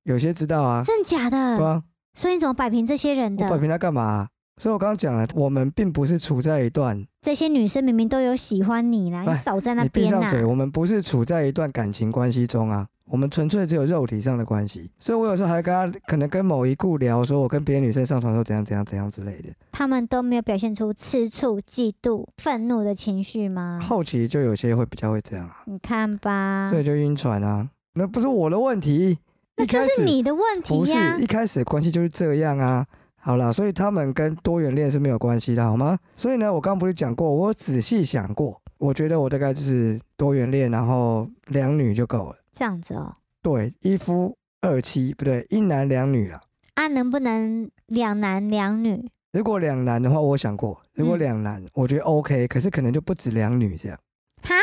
[0.05, 1.59] 有些知道啊，真假的？
[1.59, 1.67] 对的？
[1.67, 1.83] 啊，
[2.15, 3.45] 所以你怎么摆平这些人的？
[3.45, 14.91] 我摆平他干嘛啊、所以我刚刚讲了，我们并不是处在一段，这些女生明明都有喜欢你啦，你哎少在那你闭边呐、上嘴，我们不是处在一段感情关系中啊，我们纯粹只有肉体上的关系。
[14.99, 23.79] 所以我有时候还跟他可能跟某一顾聊，说我跟别的女生上床的时候怎样怎样怎样之类的，他们都没有表现出吃醋、嫉妒、愤怒的情绪吗？
[23.87, 29.19] 后期就有些会比较会这样啊，你看吧所，以就晕船啊，那不是我的问题，
[29.59, 32.87] 那就是你的问题不是呀、一开始的关系就是这样啊。
[33.27, 35.99] 好啦，所以他们跟多元恋是没有关系的，好吗？
[36.17, 42.37] 所以呢，我刚刚不是讲过，我仔细想过，我觉得我大概就是多元恋，然后两女就够了。
[42.53, 43.17] 这样子哦。
[43.43, 46.41] 对，一夫二妻，不对，一男两女了。
[46.75, 49.11] 啊，能不能两男两女？
[49.33, 53.99] 如果两男的话，我想过，如果嗯两男，我觉得 OK，可是可能就不止两女这样。
[54.43, 54.55] 哈？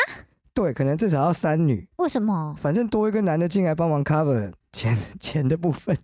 [0.53, 2.55] 对，可能至少要三女，为什么？
[2.57, 5.97] 反正多一个男的进来帮忙 cover 钱钱的部分。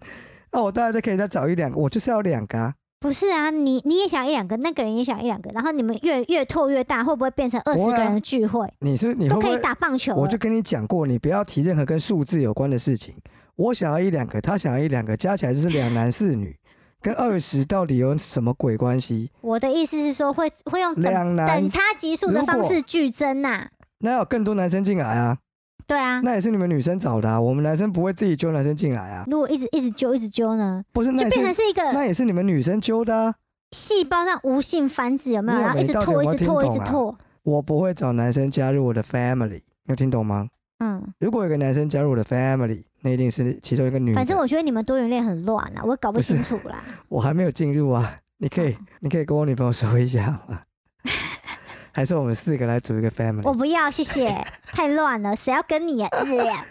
[0.51, 2.73] 那我大概就可以再找一两个，我就是要两个啊。
[2.99, 8.67] 不是啊，你你也想一两个，那个人也想一两个，然后你们越越拓越大，会不会变成二十个人的聚会？
[8.81, 9.61] 你是你会都可以不会？
[9.61, 13.15] 打棒球我就跟你讲过，你不要提任何跟数字有关的事情。
[13.55, 16.57] 我想要一两个，他想要一两个，加起来就是两男四女，
[17.01, 19.31] 跟二十到底有什么鬼关系？
[19.39, 25.37] 我的意思是说会会用等两男等差级数的方式剧增呐、那有更多男生进来啊，
[25.89, 33.35] 对啊，那也是你们女生找的啊，我们男生不会自己揪男生进来啊，如果一直一直揪一直揪呢，不是，那变成是一个那也是你们女生揪的啊，
[33.71, 35.59] 细胞上无性繁殖，有没有？
[35.59, 37.17] 然后一直拖，一直拖，一直拖。
[37.41, 40.47] 我不会找男生加入我的 family，你有听懂吗？
[40.77, 44.13] 嗯，如果有个男生加入我的 family，那一定是其中一个女。
[44.13, 46.83] 反正我觉得你们多元恋很乱啊，我搞不清楚啦。
[47.09, 50.61] 我还没有进入啊，你可以，你可以跟我女朋友说一下吗？
[51.93, 53.41] 还是我们四个来组一个 family？
[53.43, 56.09] 我不要，谢谢， 太乱了，谁要跟你啊？
[56.11, 56.65] 呃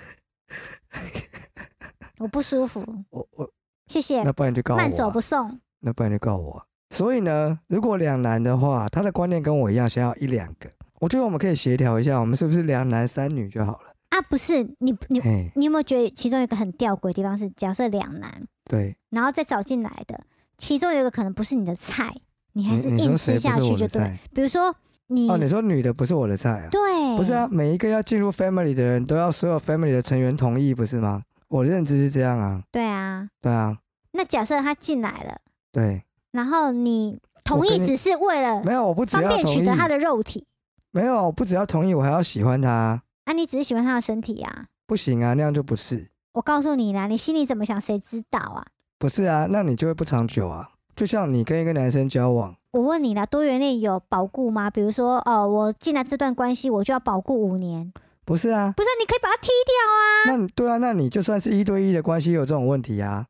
[2.19, 3.49] 我不舒服，我我
[3.87, 5.61] 谢谢那，不然就告我、慢走啊，不送。
[5.81, 10.69] 那不然就告我啊、所以呢，如果两男的话，他的观念跟我一样，想要一两个，
[11.01, 13.95] 我觉得我们可以协调一下，我们是不是两男三女就好了？
[14.09, 15.21] 啊，不是你你，
[15.55, 20.19] 你有没有觉得其中有一个很吊诡的地方是，假设两男，对，然后再找进来的，
[20.57, 22.13] 其中有一个可能不是你的菜，
[22.55, 24.19] 你还是硬吃下去就对。
[24.35, 24.75] 比如说
[25.09, 26.69] 你，哦，你说女的不是我的菜啊？
[26.71, 31.23] 对，不是啊，，每一个要进入 family 的人都要所有 family 的成员同意，不是吗？
[31.49, 33.29] 我的认知是这样啊，对啊。
[33.41, 33.79] 对啊，
[34.13, 35.39] 那假设他进来了，
[35.73, 40.47] 对，然后你同意只是为了没有，我不只方要取得他的肉体，
[40.91, 44.67] 没有，我不只要同意，我还要喜欢他，啊，你只是喜欢他的身体啊。
[44.87, 48.67] 不行啊，那样就不是，我告诉你啦，你心里怎么想，谁知道啊？
[48.99, 50.71] 不是啊，那你就会不长久啊。
[50.97, 54.71] 就像你跟一个男生交往，我问你啦，多元恋有保固吗？
[54.71, 57.93] 比如说，哦，我进来这段关系，我就要保固五年，
[58.25, 58.89] 不是啊，不是？
[59.01, 60.37] 你可以把它踢掉啊。
[60.37, 63.27] 那你对啊，那你就算是一对一的关系，有这种问题啊。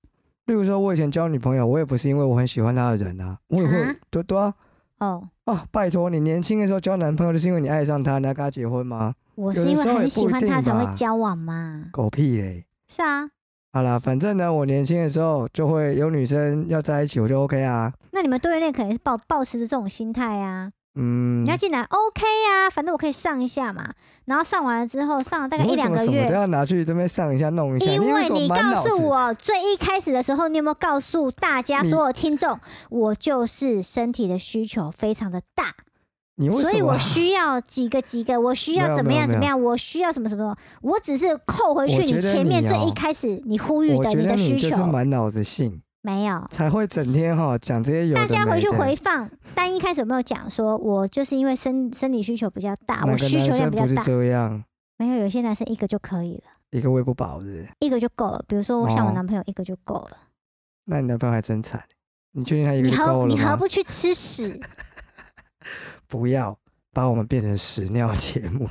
[0.46, 4.54] 例如说，我以前交女朋友，我也不是因为我很喜欢她的人啊，我也会啊对对啊，
[4.98, 9.14] 哦，啊，拜托，你年轻的时候交男朋友，就是因为你爱上他，你要跟他结婚吗？
[9.36, 11.84] 我是因为很喜欢他才会交往嘛。
[11.92, 12.66] 狗屁嘞！
[12.88, 13.30] 是啊，
[13.70, 17.92] 好啦，反正呢，我年轻的时候就会有女生要在一起，我就 OK 啊。
[18.12, 20.70] 那你们多元恋可能是抱抱持着这种心态啊。
[21.00, 23.92] 嗯，你要进来 OK 啊，反正我可以上一下嘛。
[24.24, 27.92] 然后上完了之后，上了大概一两个月么什么都，要拿去这边上一下弄一下？
[27.92, 32.58] 因为为你告诉我最一开始的时候，你有没有告诉大家所有听众，
[32.90, 35.74] 我就是身体的需求非常的大，
[36.40, 46.46] 你为什么所以我需要几个几个，我需要怎么样怎么样，我需要什么什么，我只是扣回去你前面最一开始你呼吁的的需你就是求满脑子性，没有。
[46.48, 54.02] 才会整天哈讲这些有的大家回去回放，但一开始有没有讲说，我就是因为生生理需求比较大，我需求量比较大。
[54.04, 54.62] 这样，
[54.96, 57.46] 没有，有些男生一个就可以了，一个喂不饱的。
[57.80, 58.44] 一个就够了。
[58.46, 60.16] 比如说，我像我哦男朋友一个就够了。
[60.84, 61.82] 那你男朋友还真惨，
[62.32, 63.56] 你确定他一个你就够了何你何？
[63.56, 64.60] 不去吃屎？
[66.08, 66.58] 不要
[66.92, 68.68] 把我们变成屎尿 节目。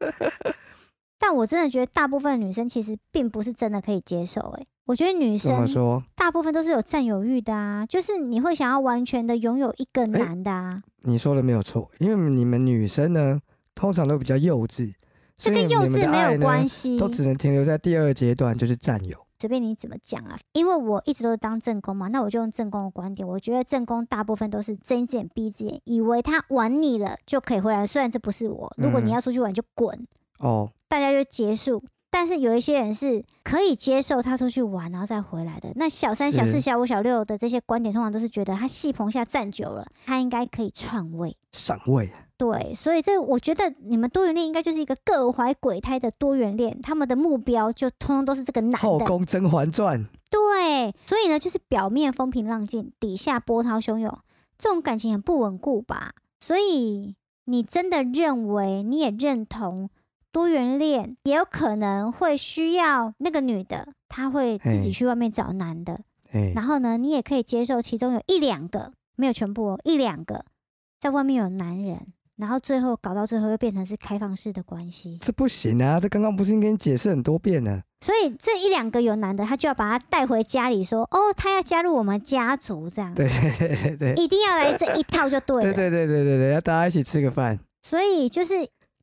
[1.18, 4.66] 但我真的觉得大部分女生其实并不是真的可以接受、欸。
[4.86, 6.02] 我觉得女怎么生说？
[6.14, 10.82] 大部分都是有占有欲的啊，就是你会想要完全的拥有一个男的啊。
[11.02, 13.40] 你说的没有错，因为你们女生呢，
[13.74, 14.94] 通常都比较幼稚，
[15.36, 19.27] 所这跟幼稚没有关系，都只能停留在第二阶段，就是占有。
[19.38, 20.36] 随便你怎么讲啊。
[20.52, 27.86] 因为我一直都是当正宫嘛，那我就用正宫的观点，我觉得正宫大部分都是睁一只眼闭一只眼，以为他玩腻了就可以回来。
[27.86, 30.06] 虽然这不是我，如果你嗯要出去玩就滚，
[30.38, 31.82] 哦，大家就结束。
[32.10, 35.70] 但是有一些人是可以接受他出去玩然后再回来的。
[35.74, 41.36] 那小三、小四、小五、小六的这些观点，通常都是觉得他戏棚下站久了，他应该可以篡位。
[41.52, 48.78] 上位，对，所以这我觉得你们多元恋应该就是一个各怀鬼胎的多元恋，他们的目标就通通都是这个男的。
[48.78, 54.16] 后宫《甄嬛传》对，所以呢，就是表面风平浪静，底下波涛汹涌，
[54.56, 56.12] 这种感情很不稳固吧？
[56.38, 59.90] 所以你真的认为，你也认同
[60.30, 65.98] 多元恋，也有可能会需要那个女的，她会自己去外面找男的，
[66.30, 70.44] 哎，然后呢，你也可以接受其中有一两个，没有全部哦，一两个
[71.00, 75.98] 在外面有男人，然后最后搞到最后又变成是开放式的关系，这不行啊！
[75.98, 77.82] 这刚刚不是跟你解释很多遍了？
[78.00, 85.72] 所以这一两个有男的，他就要把他带回家里说，哦，他要加入我们家族，这样对对对对对，一定要来这一套就对了。
[85.72, 87.58] 对对对对对对，要大家一起吃个饭。
[87.82, 88.54] 所以就是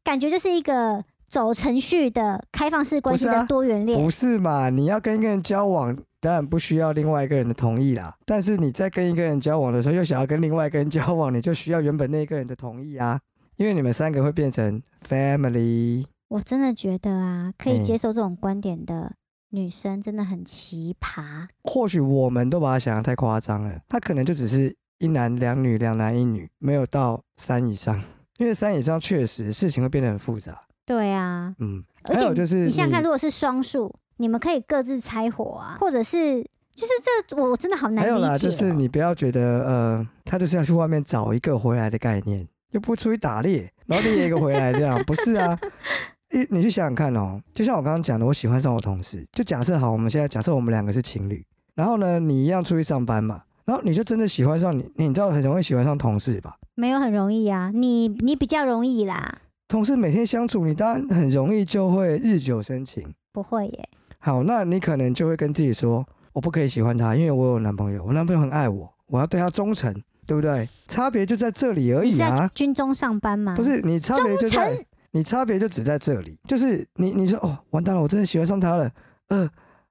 [0.02, 4.02] 感觉就是一个走程序的开放式关系的多元恋。
[4.02, 4.70] 不是嘛？
[4.70, 8.18] 你要跟一个人交往，当然不需要另外一个人的同意啦。
[8.26, 13.20] 但是你在跟一个人交往的时候，又想要跟另外一个人交往，你就需要原本那个人的同意啊。
[13.58, 16.04] 因为你们三个会变成 family。
[16.30, 19.14] 我真的觉得啊，可以嗯接受这种观点的
[19.52, 21.46] 女生真的很奇葩。
[21.64, 28.02] 或许我们都把她想的太夸张了，她可能就只是一男两女，两男一女，没有到三以上。
[28.40, 30.64] 因为三以上确实事情会变得很复杂。
[30.88, 36.42] 对啊，嗯，而且就是你想想看，如果是双数，你们可以各自拆伙啊，或者是
[36.74, 36.94] 就是
[37.28, 38.38] 这我我真的好难还有啦。
[38.38, 45.60] 就是你不要觉得呃，他就是要去外面找一个回来的概念，又不出去打猎，然后猎一个回来这样，不是啊？
[46.32, 56.58] 你你去想想看哦，就像我刚刚讲的，我喜欢上我同事，就假设好，我们现在假设我们两个是情侣，然后呢，你一样出去上班嘛，然后你就真的喜欢上你，你知道很容易喜欢上同事吧？
[56.74, 63.14] 没有很容易啊，你你比较容易啦，同事每天相处，你当然很容易就会日久生情。
[63.32, 63.90] 不会耶。
[64.26, 69.94] 好，那你可能就会跟自己说，我不可以喜欢他，因为我有男朋友，我男朋友很爱我，我要对他忠诚，
[70.26, 70.68] 对不对？
[70.88, 73.54] 差别就在这里而已啊，军中上班吗？
[73.56, 78.90] 不，是你差别就在你差别就只在这里，就是你你说哦，完蛋了，我真的喜欢上他了，
[79.28, 79.48] 呃，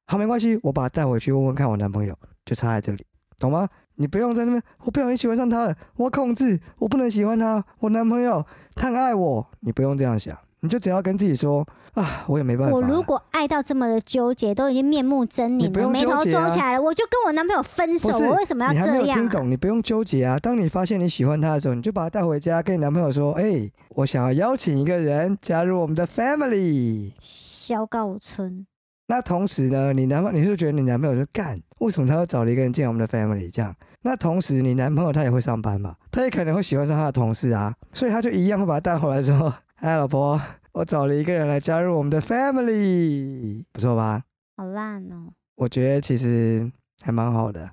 [0.07, 2.13] 好没关系，我把他带回去问问看我男朋友，
[2.45, 3.07] 就差在这里，
[3.39, 3.69] 懂吗？
[3.95, 8.45] 你不用在那边，我不小心喜欢上他了，我要控制，我不能喜欢他，我男朋友
[8.75, 19.23] 他很爱我，你不用这样想，你就只要跟自己说啊，我也没办法，我如果爱到这么的纠结，都已经面目狰狞眉头皱起来了，我就跟我男朋友分手，我为什么要你还没这样、啊？
[19.23, 20.39] 有听懂，你不用纠结啊。
[20.39, 27.13] 当你发现你喜欢他的时候，你就把他带回家，跟你男朋友说：“哎、我想要邀请一个人加入我们的 family。
[27.21, 28.67] 小告村，”
[29.07, 33.75] 那同时呢，你男朋友你是觉得你男朋友就干，为什么他要找了一个人进我们的 family 这样？
[34.01, 40.41] 那同时你男朋友他也会上班嘛，他也可能会喜欢上他的同事啊，所以他就一样会把他带回来说：“哎，老婆，
[40.73, 44.23] 我找了一个人来加入我们的 family，不错吧？
[44.57, 45.33] 好烂哦。
[45.57, 46.71] 我觉得其实
[47.03, 47.71] 还蛮好的。”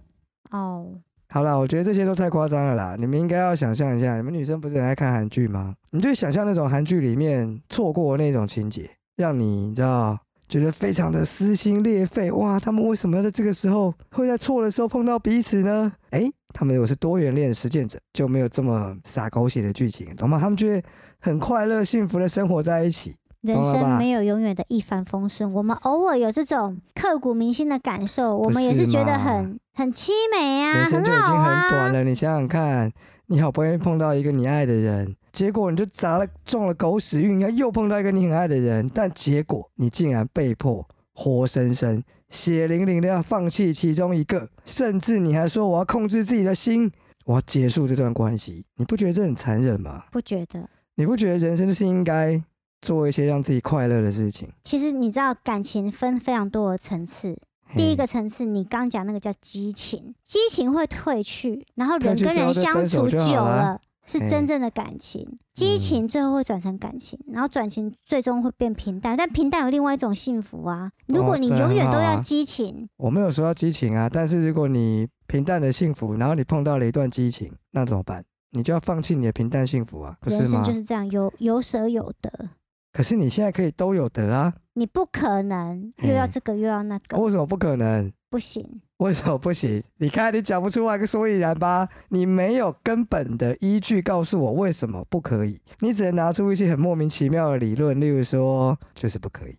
[0.52, 0.94] 哦，
[1.30, 2.96] 好啦，我觉得这些都太夸张了啦！
[2.98, 5.76] 你们应该要想象一下，你们女生不是很爱看韩剧吗？
[5.92, 12.30] 你就想象那种韩剧里面错过的那种情节，让你你知道觉得非常的撕心裂肺。
[12.34, 15.94] 哇，他们为什么要在这个时候会在错的时候碰到彼此呢？
[16.10, 20.38] 诶，他们如果是多元恋实践者，就没有这么洒狗血的剧情，懂吗？
[20.38, 20.84] 他们就会
[21.22, 23.16] 很快乐、幸福的生活在一起。
[23.42, 31.92] 人生没有永远的一帆风顺，我们偶尔有这种刻骨铭心的感受，我们也是觉得很很凄美啊，人生就已经很短啊。
[31.92, 32.92] 了，你想想看，
[33.28, 46.92] 你好不容易碰到一个你爱的人，结果你就砸了中了狗屎运，又碰到一个你很爱的人，但结果你竟然被迫活生生、血淋淋的要放弃其中一个，甚至你还说我要控制自己的心，
[47.26, 50.04] 我要结束这段关系，你不觉得这很残忍吗？
[50.12, 50.70] 不觉得？
[51.02, 52.40] 你不觉得人生就是应该
[52.80, 54.48] 做一些让自己快乐的事情？
[54.62, 57.36] 其实你知道，感情分非常多的层次。
[57.76, 65.28] 第一个层次，你刚讲那个叫激情，激情会褪去，然后人跟人相处久了，是真正的感情。
[65.52, 70.92] 激情最后会转成感情，然后转情最终会变平淡，但平淡有另外一种幸福啊。
[71.08, 78.24] 如果你永远都要激情，我没有说要激情啊，但是如果你平淡的幸福，然后你碰到了一段激情，那怎么办？
[78.52, 80.74] 你就要放弃你的平淡幸福啊，不是吗人生就？
[80.74, 82.50] 是这样，有有舍有得。
[82.94, 88.12] 可是你现在可以都有得啊，你不可能又要这个又要那个，为什么不可能？
[88.30, 88.82] 不行。
[88.98, 89.84] 为什么不行？
[89.98, 91.88] 你看你讲不出来个所以然吧？
[92.10, 99.58] 你没有根本的依据告诉我为什么不可以，你只能拿出一些很莫名其妙的理论，例如说就是不可以。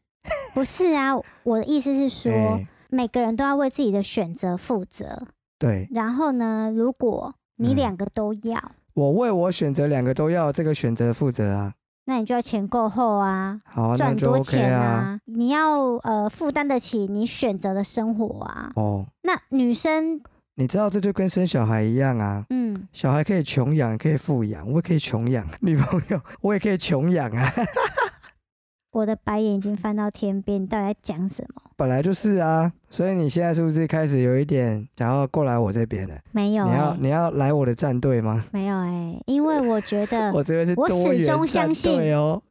[0.54, 5.26] 不是啊，我的意思是说， 哎每个人都要为自己的选择负责。
[5.58, 11.74] 对然后呢，如果你嗯两个都要，我为我选择两个都要这个选择负责啊。
[12.04, 15.18] 那你就要钱够厚啊，好，那赚就多 OK 钱啊。
[15.26, 18.72] 你要呃负担得起你选择的生活啊。
[18.74, 20.20] 哦，那女生，
[20.56, 22.44] 你知道这就跟生小孩一样啊。
[22.50, 27.52] 嗯，小孩可以穷养，可以富养，我也可以穷养女朋友，我也可以穷养啊，
[28.92, 31.62] 我的白眼已经翻到天边，你到底在讲什么？
[31.76, 36.14] 本来就是啊，所以你现在是不是开始有一点想要过来我这边了？
[36.30, 38.44] 没有、你要欸，你要来我的战队吗？
[38.52, 42.00] 没有哎、因为我觉得 我这边是我多始终相信。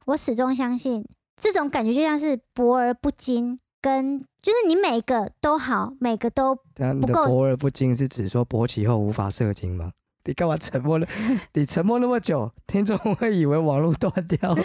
[0.06, 1.06] 我始终相信，
[1.39, 9.91] 这种感觉就像是博而不精，跟就是你每个都好，每个都不够博而不精是指说勃起后无法射精吗？
[10.25, 11.08] 你干嘛沉默了？
[11.54, 14.63] 你沉默那么久，听众会以为网络断掉了。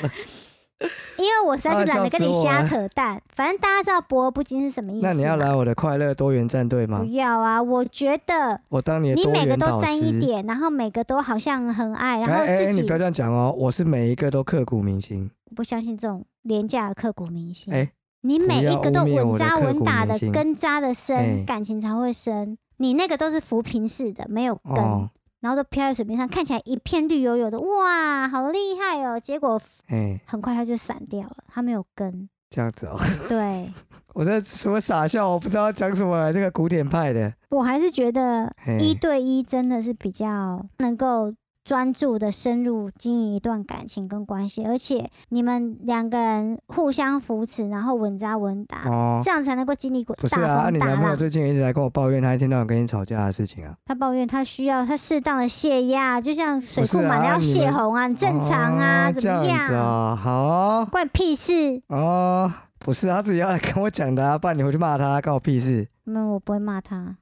[1.16, 3.20] 因为我实在是啊懒得跟你瞎扯淡。
[3.28, 5.06] 反正大家知道博而不精是什么意思。
[5.06, 7.06] 那你要来我的快乐多元战队吗不？
[7.06, 7.62] 要啊！
[7.62, 10.20] 我觉得我当你你每个都沾一。
[10.20, 15.30] 点，然后每个都好像很爱，然后哎哎，自己你不要这样讲哦，我是每一个都刻骨铭心。
[15.50, 17.72] 我不相信这种廉价的刻骨铭心。
[17.72, 17.90] 哎
[18.22, 22.58] 你每一个都稳扎稳打的根扎的深，哎感情才会深。
[22.78, 24.74] 你那个都是浮萍式的，没有根。
[24.74, 25.08] 哦，
[25.46, 29.18] 然后都飘在水面上，看起来一片绿油油的，哇，好厉害哦！
[29.18, 32.28] 结果哎，很快它就散掉了，它没有根。
[32.50, 32.98] 这样子哦。
[33.28, 33.70] 对
[34.14, 36.32] 我在什么傻笑，我不知道讲什么。
[36.32, 41.32] 这个古典派的，我还是觉得一对一真的是比较能够
[41.66, 51.16] 专注的深入经营一段感情跟关系，而且你们两个人互相扶持，然后稳扎稳打，哦，这样才能够经历过是啊，啊你男朋友。
[51.16, 53.74] 最近一直在跟我抱怨，他一天到晚跟你吵架的事情啊。
[53.84, 59.82] 他抱怨他需要他适当的泄压，就像水库满了要泄洪啊，很正常啊，哦怎么这样子啊？
[59.82, 61.82] 哦，好哦关你屁事！
[61.88, 65.88] 哦，不是他自己要来跟我讲的啊，不然你回去骂他，关我屁事。
[66.04, 67.16] 没有，我不会骂他。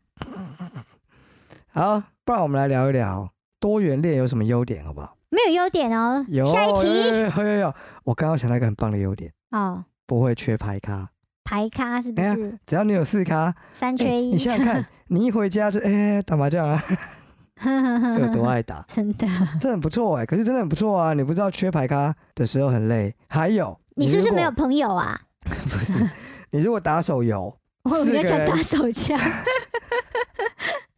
[1.72, 3.30] 好，不然我们来聊一聊
[3.64, 5.16] 多元恋有什么优点，好不好？
[5.30, 6.22] 没有优点哦。
[6.28, 11.08] 有，下一题有有有有有，我刚刚想到一个很棒的优点，哦，不会缺牌咖，
[11.44, 14.32] 排咖是不是只要你有四咖，哎三缺一？
[14.32, 16.84] 你想想看，你一回家就哎、打麻将啊，
[17.56, 19.26] 是有多爱打，真的，
[19.58, 25.18] 这很不错哎、可是真的很不错啊，你不知道缺牌咖的时候很累，还有你是不是没有朋友啊？
[25.42, 26.06] 不是，
[26.50, 29.18] 你如果打手游，我四个人比较想打手枪。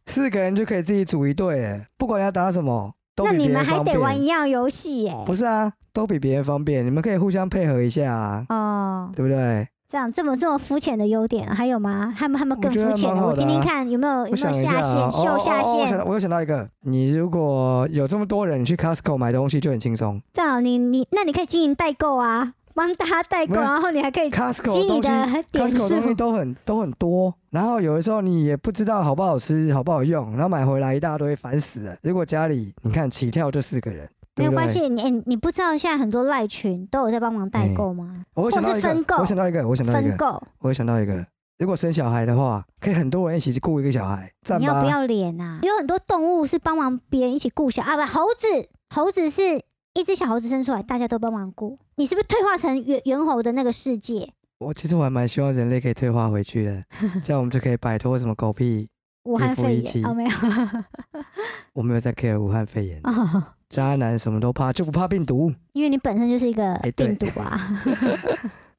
[0.07, 3.99] 四个人就可以自己组一队了，不管要打什么，都那比别你们还得便。
[3.99, 5.15] 玩一样游戏耶？
[5.25, 9.67] 不是啊，都比别人方便，你们可以互相配合一下啊，哦，对不对？
[9.89, 12.13] 这样这么这么肤浅的优点，还有吗？
[12.13, 13.15] 还有没有还有没有更我觉得肤浅的？
[13.15, 16.03] 蛮的啊我听听看有没有有没有想一下线秀下哦哦哦我想线到。
[16.03, 20.21] 我又想到一个，你如果有这么多人，你去 Costco 买东西就很轻松。
[20.33, 24.37] 这样你你那你可以经营代购啊，帮大家代购，然后你还可以积
[24.83, 25.09] 你的
[25.51, 26.13] 东西，Costco 东西。
[26.13, 31.97] 都很都很多，然后有的时候你也不知道好不好吃，好不好用，然后买回来一大堆，烦死了。
[32.03, 34.69] 如果家里你看起跳就四个人，没有关。
[34.69, 38.23] 系，你你你不知道现在很多赖群都有在帮忙代购吗？
[38.35, 41.25] 我会想到一个我想到一个，我想到一个，分购，我想到一个。
[41.57, 45.59] 如果生小孩的话，可以很多人一起雇一个小孩，你要不要脸啊？
[45.63, 49.59] 有很多动物是帮忙别人一起雇小啊，不，猴子，猴子是
[49.97, 51.75] 一只小猴子生出来，大家都帮忙顾。
[51.95, 54.29] 你是不是退化成猿猿猴的那个世界？
[54.59, 56.83] 我其实我还蛮希望人类可以退化回去的，
[57.25, 58.87] 这样我们就可以摆脱什么狗屁。
[59.23, 60.29] 武汉肺炎哦，没有
[61.73, 65.51] 我没有在 care 武汉肺炎，哦，渣男什么都怕，就不怕病毒。
[65.73, 67.59] 因为你本身就是一个病毒啊。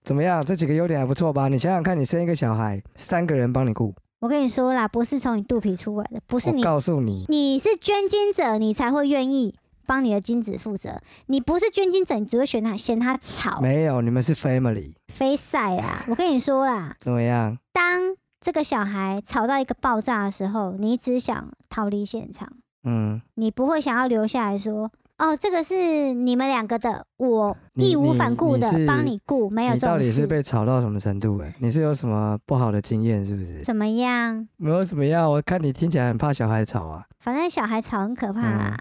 [0.04, 0.42] 怎么样？
[0.46, 1.48] 这几个优点还不错吧？
[1.48, 9.54] 你想想看，你生一个小孩，三个人帮你顾，我跟你说啦，不是从你肚皮出来的，不是我你，告诉你，你是捐精者，你才会愿意
[9.88, 11.00] 帮你的精子负责。
[11.28, 16.04] 你不是捐精者，你只会嫌他嫌他吵，没有，你们是 family，非赛啦。
[16.08, 17.56] 我跟你说啦， 怎么样？
[17.72, 22.52] 当这个小孩吵到一个爆炸的时候，你只想逃离现场，
[22.84, 24.90] 嗯，你不会想要留下来说。
[25.18, 30.08] 哦，这个是你们两个的，我你义无反顾的帮你顾，没有你到这种事。
[30.08, 31.40] 底是被吵到什么程度？
[31.40, 33.64] 哎，你是有什么不好的经验是不是？
[33.64, 34.46] 怎么样？
[34.58, 37.04] 没有怎么样，我看你听起来很怕小孩吵啊。
[37.18, 38.78] 反正小孩吵很可怕啦。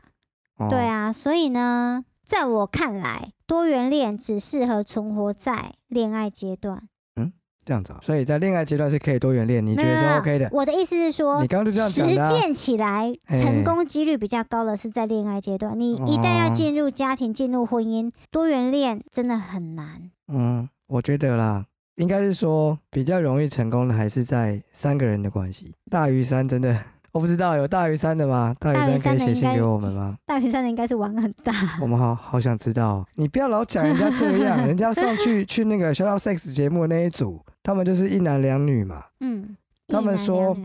[0.57, 6.87] 哦、对，啊，所以呢，在我看来，多元恋只适合存活在恋爱阶段。
[7.15, 7.31] 嗯
[7.63, 10.47] 这样子、啊，所以在恋爱阶段是可以多元恋，你觉得是 OK 的？
[10.53, 12.31] 我的意思是说你，刚刚就这样实讲的、啊。
[12.31, 15.77] 践起来成功几率比较高的是在恋爱阶段。
[15.77, 20.09] 你一旦要哦进入家庭、进入婚姻，多元恋真的很难。
[20.29, 25.73] 嗯，我觉得啦，应该是说比较容易成功的还是在三个人的关系。
[25.91, 26.81] 大于三真的，
[27.17, 28.55] 我不知道有大于三的吗？
[28.59, 30.15] 大于大于三可以写信给我们吗？
[30.27, 31.51] 大屿山的应该是玩很大，
[31.81, 33.03] 我们好好想知道。
[33.15, 39.03] 你不要老讲人家这样， 人家上去去那个《小小 sex》节目的那一组，他们就是一男两女嘛。
[39.21, 39.57] 嗯。
[39.87, 40.55] 他们说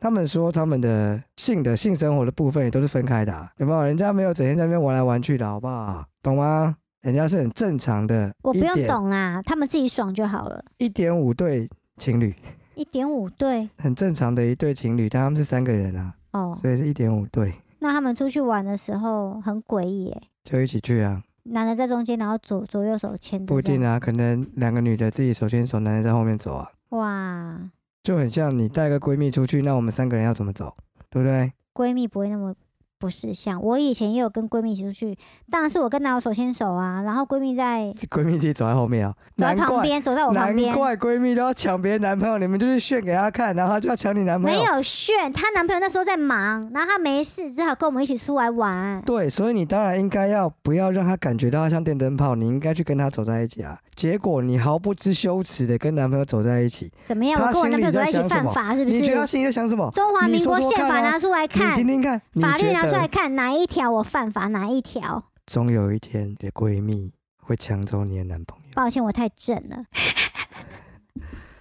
[0.00, 3.84] 他们说他们的性的性生活的部分也都是分开的、啊，有没有？
[3.84, 6.04] 人家没有整天在那边玩来玩去的，好不好？
[6.20, 6.74] 懂吗？
[7.02, 10.64] 人家是很正常的，我不用懂啦，他们自己爽就好了。
[10.78, 12.34] 一点五对情侣，
[12.74, 13.68] 一点五对。
[13.78, 23.84] 很正常的一对情侣，但他们是三个人啊，哦，所以是一点五对，那他们出去玩的时候很诡异耶，就一起去啊，男的在中间，然后左左右手牵着，不一定。
[23.84, 27.70] 啊，可能两个女的自己手牵手，男的在后面走啊，哇，
[28.02, 30.76] 就很像你带个闺蜜出去，那我们三个人要怎么走，
[31.10, 31.52] 对不对？
[31.74, 32.54] 闺蜜不会那么
[33.02, 33.60] 不是像。
[33.60, 35.18] 我以前也有跟闺蜜一起出去，
[35.50, 40.72] 当然是我跟男友手牵手啊，然后闺蜜在闺蜜自己走在后面啊，走在旁边，走在我旁难边。
[40.72, 44.56] 怪闺蜜都要抢别人男朋友，你们就去炫给她看，然后她就要抢你男朋友。
[44.56, 49.02] 没有炫，她男朋友那时候在忙，然后她没事，只好跟我们一起出来玩。
[49.02, 53.78] 对，所以你当然应该要不要让她感觉到她像电灯泡，你应该去跟她走在一起啊。
[54.02, 57.38] 结果你毫不知羞耻的跟男朋友走在一起，怎么样？
[57.38, 58.98] 她我跟我男朋友心里走在一起在想什么犯法是不是？
[58.98, 59.88] 你觉得他心里在想什么？
[59.92, 65.22] 中华民国宪法拿出来你看，听听看，法律拿出来看，哪一条我犯法，哪一条？
[65.46, 68.64] 总有一天你的闺蜜会抢走你的男朋友？
[68.74, 69.84] 抱歉，我太正了，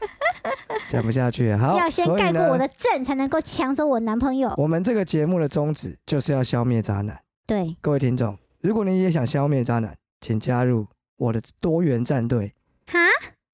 [0.89, 1.59] 讲不下去了。
[1.59, 4.51] 好，要先盖过我的正，才能够抢走我男朋友。
[4.57, 7.19] 我们这个节目的宗旨就是要消灭渣男。
[7.45, 10.87] 对，各位听众，如果你也想消灭渣男，请加入
[11.21, 12.51] 我的多元战队。
[12.87, 12.97] 哈，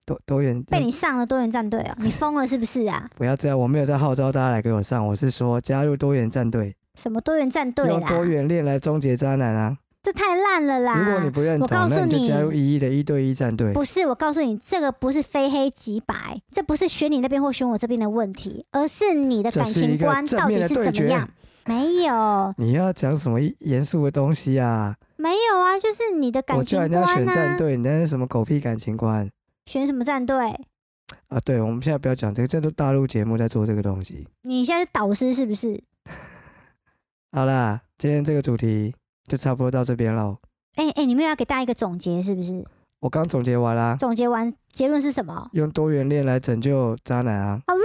[0.05, 3.09] 多多元被你上了多元战队哦，你疯了是不是啊？
[3.17, 8.25] 不要这样，我没有在号召大家来给我上，我是说加入多元战队，什么多元战队用多？
[8.25, 9.77] 元恋来终结渣男啊！
[10.01, 10.97] 这太烂了啦！
[10.97, 13.73] 如果你不认同，我告诉那你就加入一一的一对一战队。
[13.73, 21.29] 不是，我告诉你，这个不是非黑即白，这不是选你那边或选我这边的问题，而是你的感情观到底是怎么样？
[21.65, 24.95] 没有，你要讲什么严肃的东西啊？
[25.27, 27.27] 没有啊，就是你的感我情叫人家选。
[27.27, 29.29] 战队，你那是什么狗屁感情观
[29.65, 30.57] 选什么战队？
[31.27, 31.37] 啊？
[31.43, 34.25] 对，我们现在不要讲这个，这都大陆节目在做这个东西。
[34.43, 35.83] 你现在是导师是不是？
[37.33, 40.37] 好啦，今天这个主题就差不多到这边喽。
[40.75, 42.65] 哎哎，你们要给大家一个总结，是不是？
[43.01, 45.49] 我刚总结完啦，总结完结论是什么？
[45.51, 47.61] 用多元恋来拯救渣男啊！
[47.67, 47.83] 好烂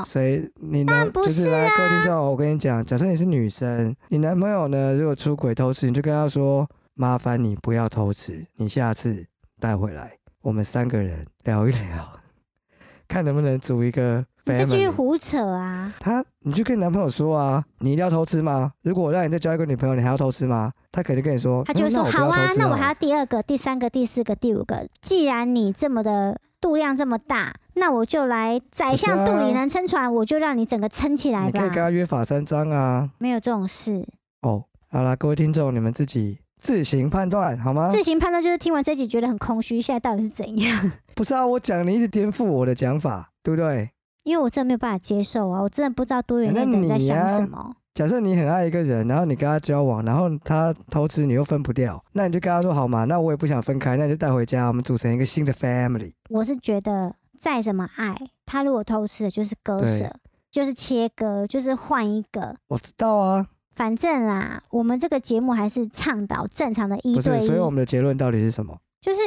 [0.00, 0.04] 哦！
[0.04, 9.26] 所以你男就是来各位听众，我跟你讲，假设你是女生，你男朋友呢如果出轨偷吃，你就跟他说：麻烦你不要偷吃，你下次
[9.60, 12.20] 带回来，我们三个人聊一聊，
[13.08, 14.88] 看能不能组一个你这句。
[14.88, 15.94] 胡扯啊！
[16.00, 18.72] 他，你就跟男朋友说啊，你一定要偷吃吗？
[18.82, 20.72] 如果我让你再交一个女朋友，你还要偷吃吗？
[20.90, 24.88] 他肯定跟你说，他就会说好啊那我还要第二个、第三个、第四个、第五个。
[25.00, 31.76] 既然你这么的度量这么大，那我就来宰相肚里能撑船，我就让你整个撑起来吧你可以跟。
[31.76, 33.10] 他约法三章啊。
[33.18, 34.06] 没有这种事，
[34.42, 37.90] 哦，好啦，各位听众，你们自己自行判断好吗？
[37.92, 40.92] 自行判断就是听完这集觉得很空虚，现在到底是怎样？
[41.14, 43.90] 不是啊，我讲你一直颠覆我的讲法，对不对？
[44.24, 47.76] 因为我真的没有办法接受啊，我真的不知道多元恋的人在想什么。
[47.98, 56.12] 假设你很爱一个人，然后你跟他交往，然后他偷吃，你又分不掉，那你就跟他说好嘛，那我也不想分开，那你就带回家，我们组成一个新的 family。
[56.30, 58.14] 我是觉得再怎么爱，
[58.46, 60.14] 他如果偷吃了就是割舍，
[60.48, 62.54] 就是切割，就是换一个。
[62.68, 68.78] 我知道啊，反正啦，我们这个节目还是倡导正常的一不是，对一，所以我们的结论到底是什么？
[69.00, 69.18] 就是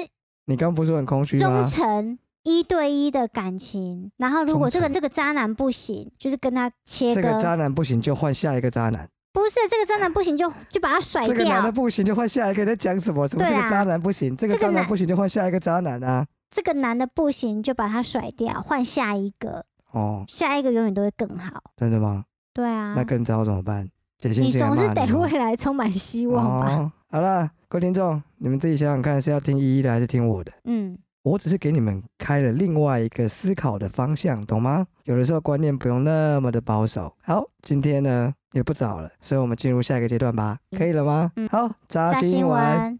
[0.46, 1.66] 你刚不是很空虚忠吗？
[1.66, 4.12] 诚一对一的感情。
[4.18, 7.16] 然后如果这个这个渣男不行，就是跟他切割。
[7.16, 11.72] 这个渣男不行就换下一个渣男，不是这个渣男不行就就把他甩掉这个男的。
[11.72, 12.64] 不行就换下一个。
[12.64, 13.28] 你在讲什么？
[13.28, 14.36] 什么啊这个渣男不行？
[14.36, 16.26] 这个这个渣男不行就换下一个渣男啊？
[16.50, 21.62] 这个男的不行就把他甩掉，换下一个，哦，下一个永远都会更好。
[21.78, 22.26] 真的吗？
[22.54, 23.89] 对啊，那更糟怎么办？
[24.24, 26.76] 你总是得未来充满希望吧？
[26.76, 30.52] 哦，好了，各位听众，你们自己想想看，是要听依依的还是听我的？
[30.66, 34.88] 嗯，我只是给你们开了另外一个思考的方向，懂吗？
[35.04, 37.16] 有的时候观念不用那么的保守。
[37.22, 41.32] 好，今天呢也不早了，所以我们进入下一个阶段吧，可以了吗？
[41.36, 42.48] 嗯好，扎扎新。
[42.48, 43.00] 闻，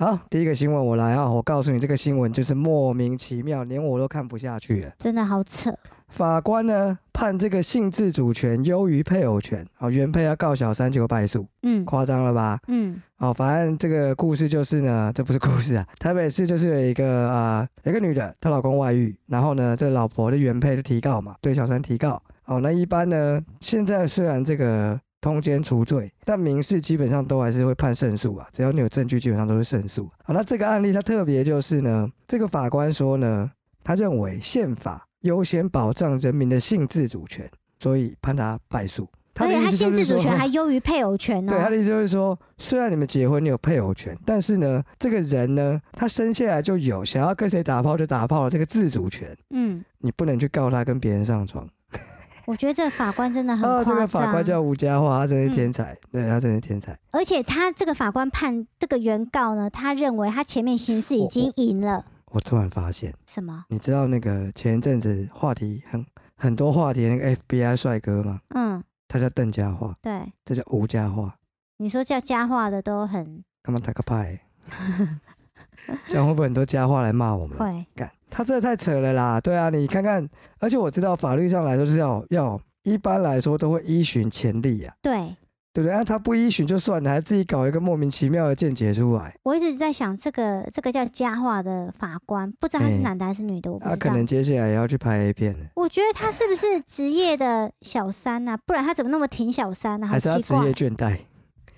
[0.00, 4.90] 好，第一个新闻我来啊，我告诉你，这个新闻就是莫名其妙，连我都看不下去了。
[4.98, 5.72] 真的好扯。
[6.12, 12.60] 法官呢判这个性自主权优于配偶权，哦，原配要告小三结果败诉，嗯夸张了吧？
[12.68, 22.22] 嗯哦，反正这个故事就是呢，这不是故事啊，台北市就是有一个啊、有一个女的，她老公外遇，然后呢，这老婆的原配就提告嘛，对小三提告。
[22.44, 30.10] 哦，那一般呢，现在虽然这个通奸除罪，但民事基本上都还是会判胜诉啊，只要你有证据，基本上都是胜诉。
[30.24, 33.50] 好，那这个案例它特别就是呢，这个法官说呢，
[33.82, 39.08] 他认为宪法优先保障人民的性自主权，所以判他败诉。
[39.34, 51.66] 他而且他性自主权还优于配偶权呢、对他的意思就是说，虽然你们结婚你有配偶权，但是呢，这个人呢，他生下来就有想要跟谁打炮就打炮的这个自主权，嗯，你不能去告他跟别人上床。
[52.44, 56.94] 我觉得这个法官真的很哦， 这个法官，叫吴家华，他真是嗯天才，对他真是天才。
[57.12, 62.04] 而且他这个法官判这个原告呢，他认为他前面刑事已经赢了。
[62.32, 63.64] 我突然发现，什么？
[63.68, 66.04] 你知道那个前一阵子话题很
[66.36, 68.40] 很多话题那个 FBI 帅哥吗？
[68.54, 71.34] 嗯，他叫邓家华，对，这叫吴家华，
[71.76, 74.40] 你说叫家话的都很干嘛打个牌？
[76.08, 77.58] 这样会不会很多家话来骂我们？
[77.58, 79.40] 会，干，他真的太扯了啦！
[79.40, 80.26] 对啊，你看看，
[80.58, 85.36] 而且我知道法律上来说是要要，一般来说都会依循前例啊，对
[85.72, 85.96] 对不对？
[85.96, 93.96] 那、他不依循就算了，还自己搞一个莫名其妙的见解出来，我一直在想，这个这个叫佳话的法官，不知道他是哎男的还是女的，我不知道。
[93.96, 100.72] 他可能接下来也要去拍 A 片了，我觉得他是不是职业的小三呐、不然他怎么那么挺小三呢、好还是他职业。
[100.72, 101.18] 倦怠？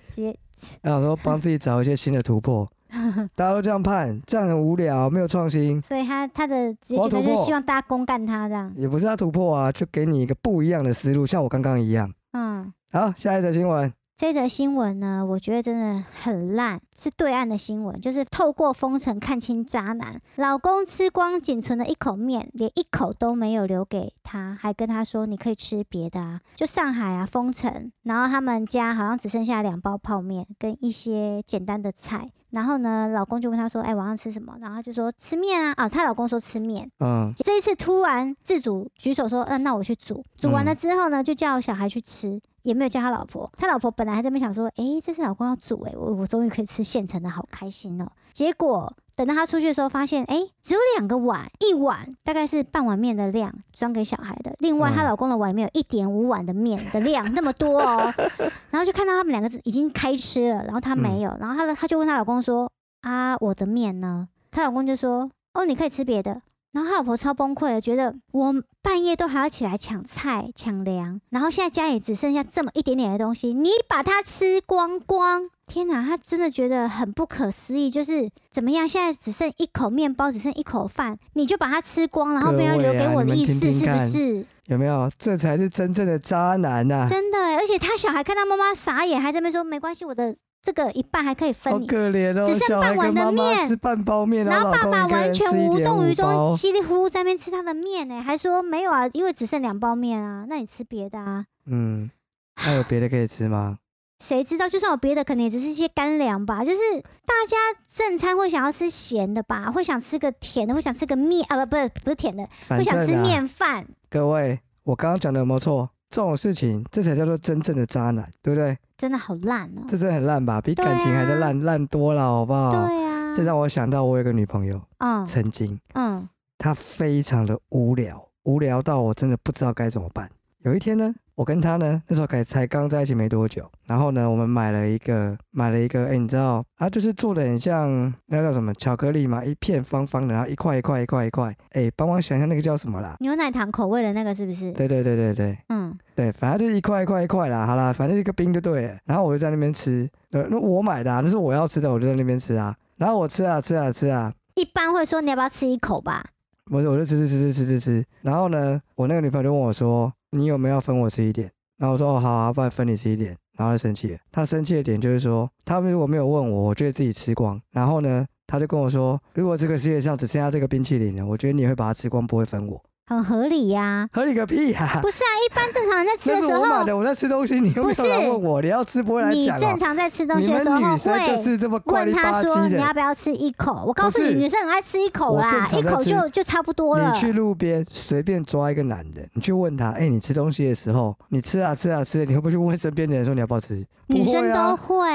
[0.07, 0.37] 职业
[0.81, 2.69] 他想说帮自己找一些新的突破，
[3.35, 8.71] 大家都这样判，这样很无聊，没有创新，所以他他的职业就是希望大家公干他这样。
[8.75, 12.13] 也不是他突破啊，就给你一个不一样的思路，像我刚刚一样。
[12.31, 26.39] 嗯，好，下一则新闻，这则新闻呢，我觉得真的很烂，是对岸的新闻，就是透过封城看清渣男，老公吃光仅存的一口面，连一口都没有留给他，还跟他说你可以吃别的啊。
[26.55, 32.31] 就上海啊封城，然后他们家好像只剩下两包泡面跟一些简单的菜。
[32.51, 36.89] 然后呢，老公就问她说：“哎，晚上吃什么？”然后她就说：“吃面啊。”啊，她老公说吃面。
[36.99, 43.49] 嗯，这一次突然自主举手说：“嗯、那我去煮。”煮完了之后呢，就叫小孩去吃，也没有叫他老婆。
[43.55, 54.53] 他老婆本来还在那边想说：“诶，这次老公要煮、诶，我我终于可以吃现成的，好开心哦。”结果等到他出去的时候，发现诶，只有两个碗，一碗大概是半碗面的量，装给小孩的。
[54.59, 58.13] 另外，嗯她老公的碗里面有一点五碗的面的量，那么多哦。
[58.71, 62.69] 然后就看到他们两个已经开吃了，然后她没有，然后她的她就问她老公说
[63.01, 66.41] ：“啊，我的面呢？”她老公就说：“哦，你可以吃别的。”
[66.75, 75.49] 然后他老婆超崩溃的，觉得我半夜都还要起来抢菜抢粮，然后现在家里只剩下这么一点点的东西，你把它吃光光。
[75.67, 78.87] 天哪，他真的觉得很不可思议，就是怎么样？
[78.87, 84.45] 现在只剩一口面包，只剩一口饭，你就把它吃光，然后不要留给我的意思，是不是？
[84.65, 85.11] 有没有？
[85.17, 87.07] 这才是真正的渣男呐！
[87.09, 91.79] 真的，而且他小孩看到妈妈傻眼，还在那边说没关系，我的这个一半还可以分你。
[91.79, 101.45] 好可怜哦，只剩半碗的面，吃半包面，然后爸爸完全无动于衷，稀里糊涂在那边吃他的面呢，还说没有啊，因为只剩两包面啊，那你吃别的啊？
[101.67, 102.09] 嗯，
[102.55, 103.79] 还有别的可以吃吗？
[104.19, 104.67] 谁知道？
[104.67, 106.63] 就算有别的，可能也只是一些干粮吧。
[106.63, 106.79] 就是
[107.25, 107.57] 大家
[107.93, 113.85] 正餐会想要吃咸的吧，会想吃个甜的，会想吃个面啊，不，不是不是甜的，会想吃面饭。
[114.09, 115.89] 各位，我刚刚讲的有没有错？
[116.09, 118.77] 这种事情，这才叫做真正的渣男，对不对？
[118.97, 119.83] 真的好烂哦！
[119.89, 120.61] 这真的很烂吧？
[120.61, 122.71] 比感情还在烂烂多了，好不好？
[122.71, 123.33] 对啊。
[123.35, 130.29] 这让我想到，我有个女朋友，嗯，曾经，嗯，她非常的无聊，无聊到我真的不知道该怎么办。
[130.65, 131.13] 有一天呢。
[131.35, 143.17] 我跟他呢，那时候才才刚在一起没多久，然后呢，我们买了一个买了一个，哎，你知道啊，就是做的很像那叫什么巧克力嘛，一片方方的，然后一块一块一块一块，哎，帮忙想一下那个叫什么啦？
[143.19, 144.71] 牛奶糖口味的那个是不是？
[144.71, 148.97] 对对对对对，嗯，对，反正就是一块一块一块啦，好啦，反正一个冰就对了。
[149.03, 152.73] 然后我就在那边吃，对，那我买的，啊，那是我要吃的，我就在那边吃啊。
[152.95, 156.23] 然后我吃啊吃啊吃啊，一般会说你要不要吃一口吧？
[156.71, 158.05] 我我就吃吃吃吃吃吃吃。
[158.21, 160.13] 然后呢，我那个女朋友就问我说。
[160.35, 161.51] 你有没有分我吃一点？
[161.77, 163.35] 然后我说哦好啊，不然分你吃一点。
[163.57, 167.61] 然后他生气了，他生气的点就是说，他们如果没有问我，我觉得自己吃光。
[167.71, 172.83] 然后呢，他就跟我说，如果这个世界上只剩下这个冰淇淋了，我觉得你会把它吃光，不会分我。
[173.07, 174.99] 很合理呀，合理个屁呀！
[174.99, 183.83] 不是啊，一般正常人在吃的时候，我买的，我在吃东西，你又不来问我，你要吃不会来讲你正常在吃东西的时候，女生就是这么问他说你要不要吃一口？
[183.85, 185.47] 我告诉你，女生很爱吃一口啦，
[185.77, 187.11] 一口就就差不多了。
[187.11, 193.85] 你去路边随便抓一个男的，你去问他，哎，你吃东西的时候，你吃啊吃啊吃，你会不会去问身边的人说你要不要吃？
[194.07, 195.05] 女生都会。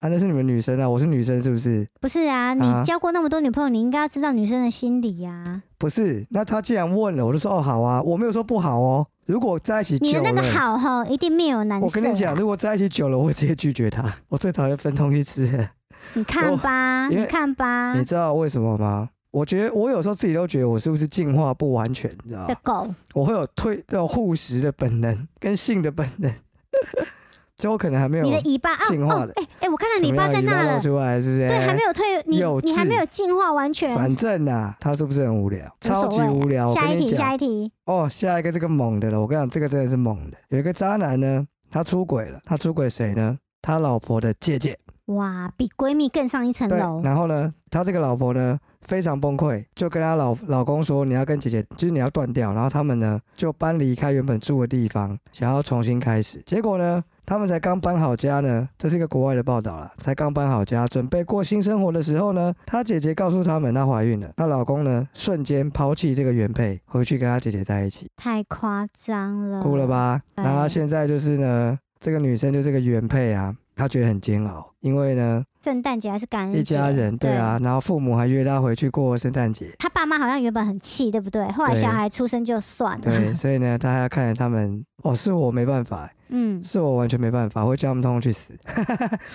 [0.00, 1.88] 啊，那是你们女生啊，我是女生，是不是？
[2.00, 5.62] 不是啊，你交过那么多女朋友，你应该要知道女生的心理呀。
[5.78, 9.06] 不是，那他既然问了，我就说哦好啊，我没有说不好哦。
[9.24, 11.86] 如果在一起久了，你那个好哈，一定没有难色。
[11.86, 14.12] 我跟你讲，如果在一起久了，我会直接拒绝他。
[14.28, 15.68] 我最讨厌分东西吃。
[16.12, 17.94] 你看吧，你看吧。
[17.94, 19.08] 你知道为什么吗？
[19.30, 22.46] 我觉得我有时候自己都觉得我是不是进化不完全，你知道吗？
[22.48, 26.30] 的狗，我会有退要护食的本能跟性的本能。
[27.56, 31.48] 就我可能还没有你的尾巴进化的，哎哎，我看到尾巴在那了，出来是不是？
[31.48, 33.96] 对，还没有退，你你还没有进化完全。
[33.96, 35.66] 反正呐，他是不是很无聊？
[35.80, 36.70] 超级无聊。
[36.72, 37.72] 下一题，下一题。
[37.86, 40.36] 哦，下一个这个猛的了，我跟你讲，这个真的是猛的。
[40.50, 43.38] 有一个渣男呢，他出轨了，他出轨谁呢？
[43.62, 44.78] 他老婆的姐姐。
[45.06, 47.00] 哇，比闺蜜更上一层楼。
[47.02, 56.40] 然后呢，他这个老婆呢非常崩溃，就跟他老老公说：“你要跟姐姐，就是你要断掉。”然后他们呢就搬离开原本住的地方，想要重新开始。
[56.46, 68.06] 结果呢，他们才刚搬好家呢，这是一个国外的报道了，才刚搬好家，准备过新生活的时候呢，她姐姐告诉他们她怀孕了，她老公呢瞬间抛弃这个原配，回去跟她姐姐在一起。
[68.16, 70.22] 太夸张了，哭了吧？
[70.36, 73.52] 然后现在就是呢，这个女生就这个原配啊。
[73.76, 79.70] 他觉得很煎熬，因为呢，圣诞节还是感恩一家人对啊，然后父母还约他回去过圣诞节。
[79.78, 81.46] 他爸妈好像原本很气，对不对？
[81.52, 83.02] 后来小孩出生就算了。
[83.02, 84.82] 对， 所以呢，他还要看着他们。
[85.02, 88.54] 哦，是我没办法，嗯，是我完全没办法，会叫他们通通去死。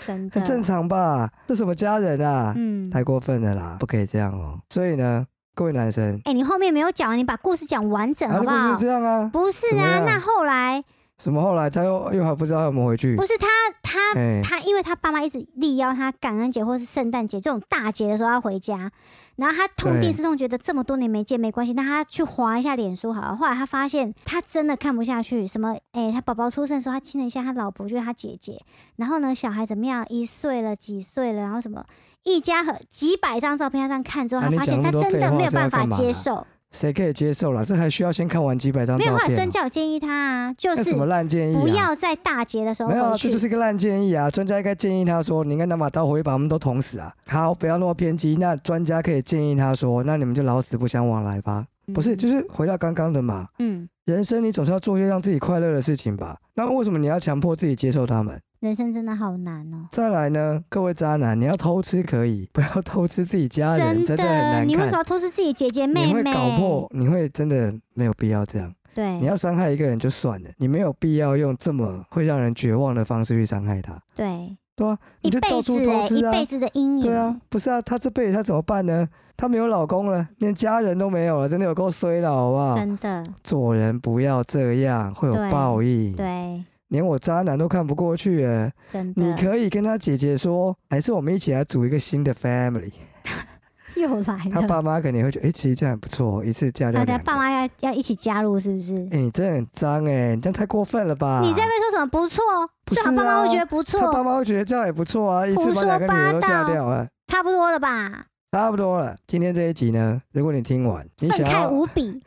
[0.07, 1.29] 真的，很 正常吧？
[1.47, 2.53] 这什么家人啊？
[2.57, 4.59] 嗯，太过分了啦，不可以这样哦。
[4.69, 8.73] 所以呢，各位男生，哎，你后面没有讲，你把故事讲完整好不好？
[8.73, 9.29] 是这样啊？
[9.31, 10.83] 不是啊，那后来。
[11.21, 11.39] 什么？
[11.39, 13.15] 后来他又又还不知道怎么回去？
[13.15, 13.47] 不是他，
[13.83, 13.99] 他
[14.41, 18.91] 他，因为他爸妈一直力邀他感恩节或是圣诞节这种大节的时候要回家，
[19.35, 23.35] 然后他痛定思痛，觉得这么多年没见没关系，那他去划一下脸书好了。
[23.35, 25.77] 后来他发现他真的看不下去，什么？
[25.91, 28.59] 哎，他宝宝出生的时候，他亲了一下他老婆，就是他姐姐。
[28.95, 30.03] 然后呢，小孩怎么样？
[30.09, 31.41] 一岁了，几岁了？
[31.41, 31.85] 然后什么？
[32.23, 36.47] 一家和几百张照片他这样看之后，他发现他真的没有办法接受。
[36.71, 37.65] 谁可以接受了？
[37.65, 39.13] 这还需要先看完几百张照片。
[39.13, 41.55] 没有，专家有建议他啊，就是什么烂建议？
[41.55, 44.31] 不要在大节的时候没有，这就是一个烂建议啊！
[44.31, 48.37] 专家应该建议他说：“你应该拿把刀回去把他们都捅死啊！”好，不要那么偏激。
[48.39, 53.47] 那专家可以建议他说：“那你们就老死不相往来吧。”不是，就是回到刚刚的嘛。
[53.59, 56.37] 嗯，人生你总是要做一些让自己快乐的事情吧？
[56.53, 58.39] 那为什么你要强迫自己接受他们？
[58.61, 59.87] 人生真的好难哦。
[59.91, 64.67] 再来呢，各位渣男，你要偷吃可以， 不要偷吃自己家人，真的很难看。
[64.67, 66.07] 你为什么要偷吃自己姐姐妹妹？
[66.07, 68.71] 你会搞破，你会真的没有必要这样。
[68.93, 73.99] 对，你要伤害一个人就算了，你没有必要用这么会让人绝望的方式去伤害他。
[74.15, 74.55] 对。
[74.73, 77.03] 对啊，你就到处偷吃啊一辈，子的阴影。
[77.03, 79.07] 对啊，不是啊，她这辈子她怎么办呢？
[79.35, 82.75] 她没有老公了，连家人都没有了，真的有够衰了，好不好？
[82.77, 86.15] 真的，做人不要这样，会有报应。
[86.15, 89.23] 对，连我渣男都看不过去了，真的。
[89.23, 92.91] 你可以跟他姐姐说，还是我们一起来组一个新的 family。
[93.95, 97.17] 又来了，他爸妈肯定会觉得，哎、其实这样很不错，一次嫁掉大。
[97.17, 98.95] 家爸妈要要一起加入，是不是？
[99.11, 101.41] 哎、你真的很脏哎、你这样太过分了吧？
[101.41, 102.43] 你在那边说什么不错？
[102.83, 108.25] 不是最好爸妈会啊觉得不错他爸错，妈会觉得这样也不错啊，一次把两个女儿都嫁掉了，差不多了吧？
[108.51, 109.15] 差不多了。
[109.27, 112.21] 今天这一集呢，如果你听完，你想要无比，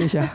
[0.00, 0.26] 你想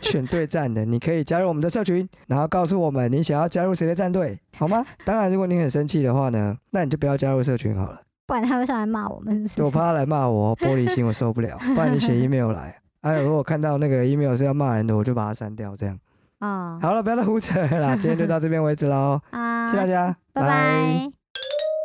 [0.00, 4.84] 选对战的，你可以加入我们的社群，然后告诉我们你想要加入谁的战队，好吗？
[5.04, 8.00] 当然，如果你很生气的话呢，那你就不要加入社群好了。
[8.26, 9.34] 不然他会上来骂我们。
[9.48, 11.56] 是不是我怕他来骂我，玻璃心我受不了。
[11.74, 15.74] 不然你写 email 来，哎、如果看到那个 email 是要骂人的，我就把它删掉。
[15.76, 15.98] 这样
[16.40, 21.19] 哦，好了，不要再胡扯了啦，今天就到这边为止喽，啊，谢谢大家，拜拜。